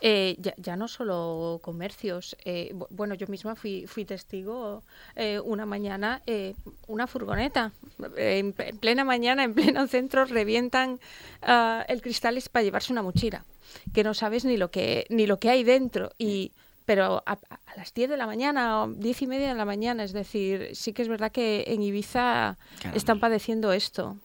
eh, 0.00 0.36
ya, 0.38 0.54
ya 0.56 0.76
no 0.76 0.86
solo 0.86 1.58
comercios. 1.60 2.36
eh, 2.44 2.70
bu- 2.72 2.86
bueno, 2.90 3.16
yo 3.16 3.26
misma 3.26 3.56
fui, 3.56 3.88
fui 3.88 4.04
testigo 4.04 4.84
eh, 5.16 5.40
una 5.40 5.66
mañana, 5.66 6.22
eh, 6.28 6.54
una 6.86 7.08
furgoneta. 7.08 7.72
eh, 8.16 8.38
en, 8.38 8.54
en 8.56 8.78
plena 8.78 9.02
mañana, 9.04 9.42
en 9.42 9.52
pleno 9.54 9.88
centro, 9.88 10.26
revientan 10.26 11.00
ah, 11.42 11.84
el 11.88 12.00
cristal 12.00 12.36
es 12.36 12.48
para 12.48 12.62
llevarse 12.62 12.92
una 12.92 13.02
mochila, 13.02 13.44
que 13.92 14.04
no 14.04 14.14
sabes 14.14 14.44
ni 14.44 14.56
lo 14.56 14.70
que, 14.70 15.06
ni 15.10 15.26
lo 15.26 15.40
que 15.40 15.50
hay 15.50 15.64
dentro. 15.64 16.12
Y, 16.18 16.52
pero 16.84 17.22
a, 17.26 17.32
a 17.32 17.76
las 17.76 17.94
10 17.94 18.10
de 18.10 18.16
la 18.16 18.26
mañana 18.26 18.82
o 18.82 18.88
10 18.88 19.22
y 19.22 19.26
media 19.26 19.48
de 19.48 19.54
la 19.54 19.64
mañana, 19.64 20.04
es 20.04 20.12
decir, 20.12 20.70
sí 20.74 20.92
que 20.92 21.02
es 21.02 21.08
verdad 21.08 21.32
que 21.32 21.64
en 21.68 21.82
Ibiza 21.82 22.56
Caram. 22.80 22.96
están 22.96 23.20
padeciendo 23.20 23.72
esto. 23.72 24.16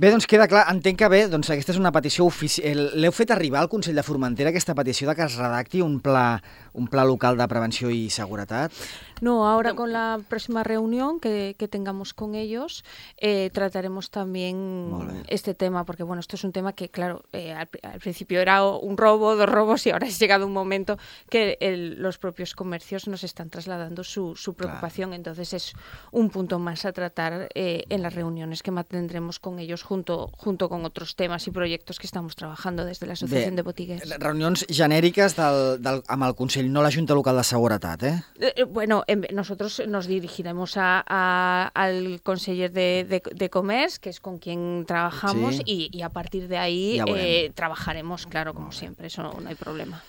Bé, 0.00 0.08
doncs 0.08 0.24
queda 0.24 0.46
clar, 0.48 0.62
entenc 0.72 0.96
que 0.96 1.08
bé, 1.12 1.18
doncs 1.28 1.50
aquesta 1.52 1.74
és 1.74 1.78
una 1.80 1.90
petició 1.92 2.24
oficial. 2.24 2.86
L'heu 2.96 3.12
fet 3.12 3.34
arribar 3.34 3.60
al 3.60 3.68
Consell 3.68 3.98
de 3.98 4.04
Formentera, 4.06 4.48
aquesta 4.48 4.72
petició 4.78 5.10
de 5.10 5.14
que 5.18 5.26
es 5.26 5.36
redacti 5.36 5.82
un 5.84 5.98
pla, 6.00 6.40
un 6.72 6.88
pla 6.88 7.04
local 7.04 7.36
de 7.36 7.48
prevenció 7.50 7.92
i 7.92 8.06
seguretat? 8.08 8.72
No, 9.20 9.46
ahora 9.46 9.74
con 9.74 9.92
la 9.92 10.18
próxima 10.28 10.62
reunión 10.64 11.20
que, 11.20 11.54
que 11.58 11.68
tengamos 11.68 12.14
con 12.14 12.34
ellos 12.34 12.84
eh, 13.18 13.50
trataremos 13.52 14.10
también 14.10 15.22
este 15.28 15.54
tema, 15.54 15.84
porque 15.84 16.02
bueno, 16.02 16.20
esto 16.20 16.36
es 16.36 16.44
un 16.44 16.52
tema 16.52 16.72
que, 16.72 16.88
claro, 16.88 17.22
eh, 17.32 17.52
al, 17.52 17.68
al 17.82 18.00
principio 18.00 18.40
era 18.40 18.64
un 18.64 18.96
robo, 18.96 19.36
dos 19.36 19.48
robos 19.48 19.86
y 19.86 19.90
ahora 19.90 20.06
es 20.06 20.18
llegado 20.18 20.46
un 20.46 20.52
momento 20.52 20.96
que 21.28 21.58
el- 21.60 22.00
los 22.00 22.18
propios 22.18 22.54
comercios 22.54 23.08
nos 23.08 23.24
están 23.24 23.50
trasladando 23.50 24.04
su, 24.04 24.36
su 24.36 24.54
preocupación, 24.54 25.12
entonces 25.12 25.52
es 25.52 25.72
un 26.12 26.30
punto 26.30 26.58
más 26.58 26.84
a 26.84 26.92
tratar 26.92 27.48
eh, 27.54 27.84
en 27.88 28.02
las 28.02 28.14
reuniones 28.14 28.62
que 28.62 28.70
mantendremos 28.70 29.38
con 29.38 29.58
ellos 29.58 29.82
junto, 29.82 30.30
junto 30.36 30.68
con 30.68 30.84
otros 30.84 31.14
temas 31.16 31.46
y 31.46 31.50
proyectos 31.50 31.98
que 31.98 32.06
estamos 32.06 32.36
trabajando 32.36 32.84
desde 32.84 33.06
la 33.06 33.12
Asociación 33.14 33.56
de 33.56 33.62
Botiguers. 33.62 34.08
Reunions 34.18 34.64
genèriques 34.68 35.34
del, 35.36 35.82
del, 35.82 36.02
amb 36.08 36.24
el 36.24 36.34
Consell, 36.34 36.70
no 36.72 36.82
la 36.82 36.90
Junta 36.92 37.14
Local 37.14 37.36
de 37.36 37.44
Seguretat, 37.44 38.02
eh? 38.02 38.22
Eh, 38.40 38.52
eh, 38.56 38.64
Bueno, 38.64 39.02
en- 39.06 39.09
nosotros 39.32 39.82
nos 39.88 40.06
dirigiremos 40.06 40.76
a- 40.76 41.04
a- 41.06 41.70
al 41.74 42.20
conseller 42.22 42.70
de, 42.72 43.04
de, 43.08 43.22
de 43.34 43.50
Comerç, 43.50 43.98
que 43.98 44.10
es 44.10 44.20
con 44.20 44.38
quien 44.38 44.84
trabajamos, 44.86 45.56
Sí. 45.56 45.62
y, 45.66 45.90
y 45.96 46.02
a 46.02 46.08
partir 46.10 46.48
de 46.48 46.58
ahí 46.58 47.00
eh, 47.06 47.50
trabajaremos, 47.54 48.26
claro, 48.26 48.54
como 48.54 48.72
siempre, 48.72 49.06
eso 49.08 49.22
no, 49.22 49.32
no 49.40 49.48
hay 49.48 49.54
problema. 49.56 50.02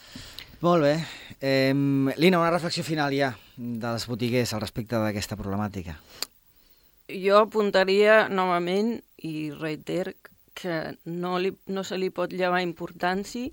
Molt 0.62 0.84
bé. 0.84 1.06
Eh, 1.42 1.74
Lina, 2.18 2.38
una 2.40 2.52
reflexió 2.52 2.84
final 2.84 3.12
ja 3.18 3.36
dels 3.58 4.06
botiguers 4.08 4.54
al 4.54 4.62
respecte 4.62 4.96
d'aquesta 4.96 5.36
problemàtica. 5.36 5.98
Jo 7.10 7.40
apuntaria 7.42 8.30
novament 8.30 9.02
i 9.18 9.50
reiter 9.52 10.16
que 10.54 10.98
no, 11.06 11.40
li, 11.40 11.52
no 11.66 11.84
se 11.84 11.98
li 11.98 12.12
pot 12.14 12.32
llevar 12.32 12.62
importància 12.62 13.50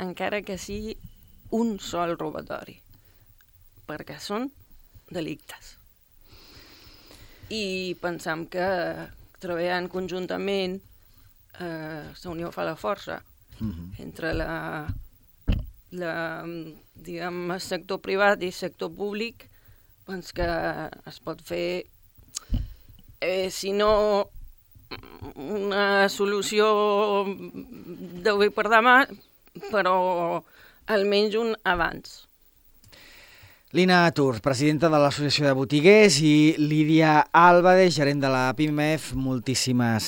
encara 0.00 0.40
que 0.42 0.56
sigui 0.58 0.96
un 1.50 1.76
sol 1.80 2.16
robatori, 2.18 2.78
perquè 3.86 4.16
són 4.20 4.48
delictes. 5.10 5.76
I 7.48 7.96
pensam 8.00 8.46
que 8.46 8.68
treballant 9.40 9.88
conjuntament 9.88 10.78
eh, 11.60 12.04
la 12.12 12.30
unió 12.30 12.52
fa 12.52 12.66
la 12.66 12.76
força 12.76 13.22
Mm 13.60 13.70
-hmm. 13.70 14.02
entre 14.02 14.34
la, 14.34 14.86
la, 15.90 16.44
diguem, 16.94 17.50
el 17.50 17.60
sector 17.60 17.98
privat 18.00 18.42
i 18.42 18.46
el 18.46 18.52
sector 18.52 18.90
públic, 18.94 19.50
doncs 20.06 20.32
que 20.32 20.46
es 21.06 21.18
pot 21.20 21.42
fer, 21.42 21.84
eh, 23.20 23.50
si 23.50 23.72
no 23.72 24.30
una 25.34 26.08
solució 26.08 26.64
d'avui 28.24 28.50
per 28.50 28.68
demà, 28.68 29.06
però 29.72 30.42
almenys 30.86 31.34
un 31.34 31.56
abans. 31.64 32.27
Lina 33.70 34.10
Tur, 34.16 34.40
presidenta 34.40 34.88
de 34.88 34.96
l'Associació 34.96 35.44
de 35.44 35.52
Botiguers, 35.52 36.14
i 36.24 36.54
Lídia 36.56 37.18
Álvarez, 37.36 37.92
gerent 37.98 38.22
de 38.22 38.30
la 38.32 38.46
PIMEF, 38.56 39.10
moltíssimes 39.12 40.06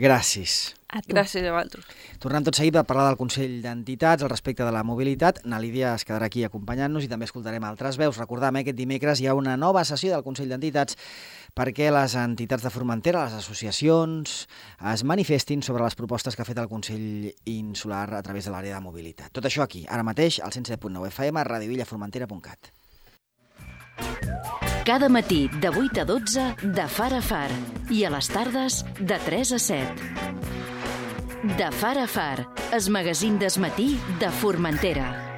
gràcies. 0.00 0.78
A 0.88 1.02
tu. 1.04 1.12
Gràcies 1.12 1.44
a 1.44 1.52
vosaltres. 1.52 1.84
Tornem 2.24 2.46
tot 2.46 2.56
seguit 2.56 2.78
a 2.80 2.86
parlar 2.88 3.10
del 3.10 3.18
Consell 3.20 3.58
d'Entitats 3.60 4.24
al 4.24 4.32
respecte 4.32 4.64
de 4.64 4.72
la 4.72 4.80
mobilitat. 4.80 5.42
Na 5.44 5.60
Lídia 5.60 5.92
es 5.92 6.06
quedarà 6.08 6.30
aquí 6.32 6.40
acompanyant-nos 6.48 7.04
i 7.04 7.10
també 7.12 7.28
escoltarem 7.28 7.68
altres 7.68 8.00
veus. 8.00 8.16
Recordem, 8.16 8.56
eh, 8.56 8.64
aquest 8.64 8.80
dimecres 8.80 9.20
hi 9.20 9.28
ha 9.28 9.36
una 9.36 9.58
nova 9.60 9.84
sessió 9.84 10.14
del 10.14 10.24
Consell 10.24 10.48
d'Entitats 10.48 10.96
perquè 11.54 11.90
les 11.92 12.14
entitats 12.18 12.64
de 12.64 12.72
Formentera, 12.72 13.24
les 13.26 13.38
associacions, 13.38 14.48
es 14.92 15.04
manifestin 15.04 15.62
sobre 15.62 15.84
les 15.84 15.96
propostes 15.98 16.36
que 16.36 16.42
ha 16.42 16.48
fet 16.48 16.58
el 16.58 16.68
Consell 16.70 17.30
Insular 17.52 18.08
a 18.14 18.22
través 18.22 18.46
de 18.46 18.54
l'àrea 18.54 18.78
de 18.78 18.84
mobilitat. 18.84 19.32
Tot 19.32 19.46
això 19.46 19.64
aquí, 19.64 19.86
ara 19.88 20.06
mateix, 20.06 20.40
al 20.44 20.52
107.9 20.52 21.10
FM, 21.12 21.44
radiovillaformentera.cat. 21.44 22.72
Cada 24.84 25.08
matí 25.08 25.48
de 25.60 25.68
8 25.68 26.00
a 26.00 26.04
12 26.04 26.54
de 26.62 26.88
far 26.88 27.12
a 27.14 27.20
far 27.22 27.50
i 27.90 28.04
a 28.04 28.10
les 28.10 28.28
tardes 28.32 28.84
de 28.98 29.18
3 29.26 29.52
a 29.52 29.58
7. 29.58 30.40
De 31.56 31.70
far 31.72 31.98
a 31.98 32.06
far, 32.06 32.48
es 32.72 32.88
magazín 32.88 33.38
desmatí 33.38 33.98
de 34.18 34.30
Formentera. 34.30 35.29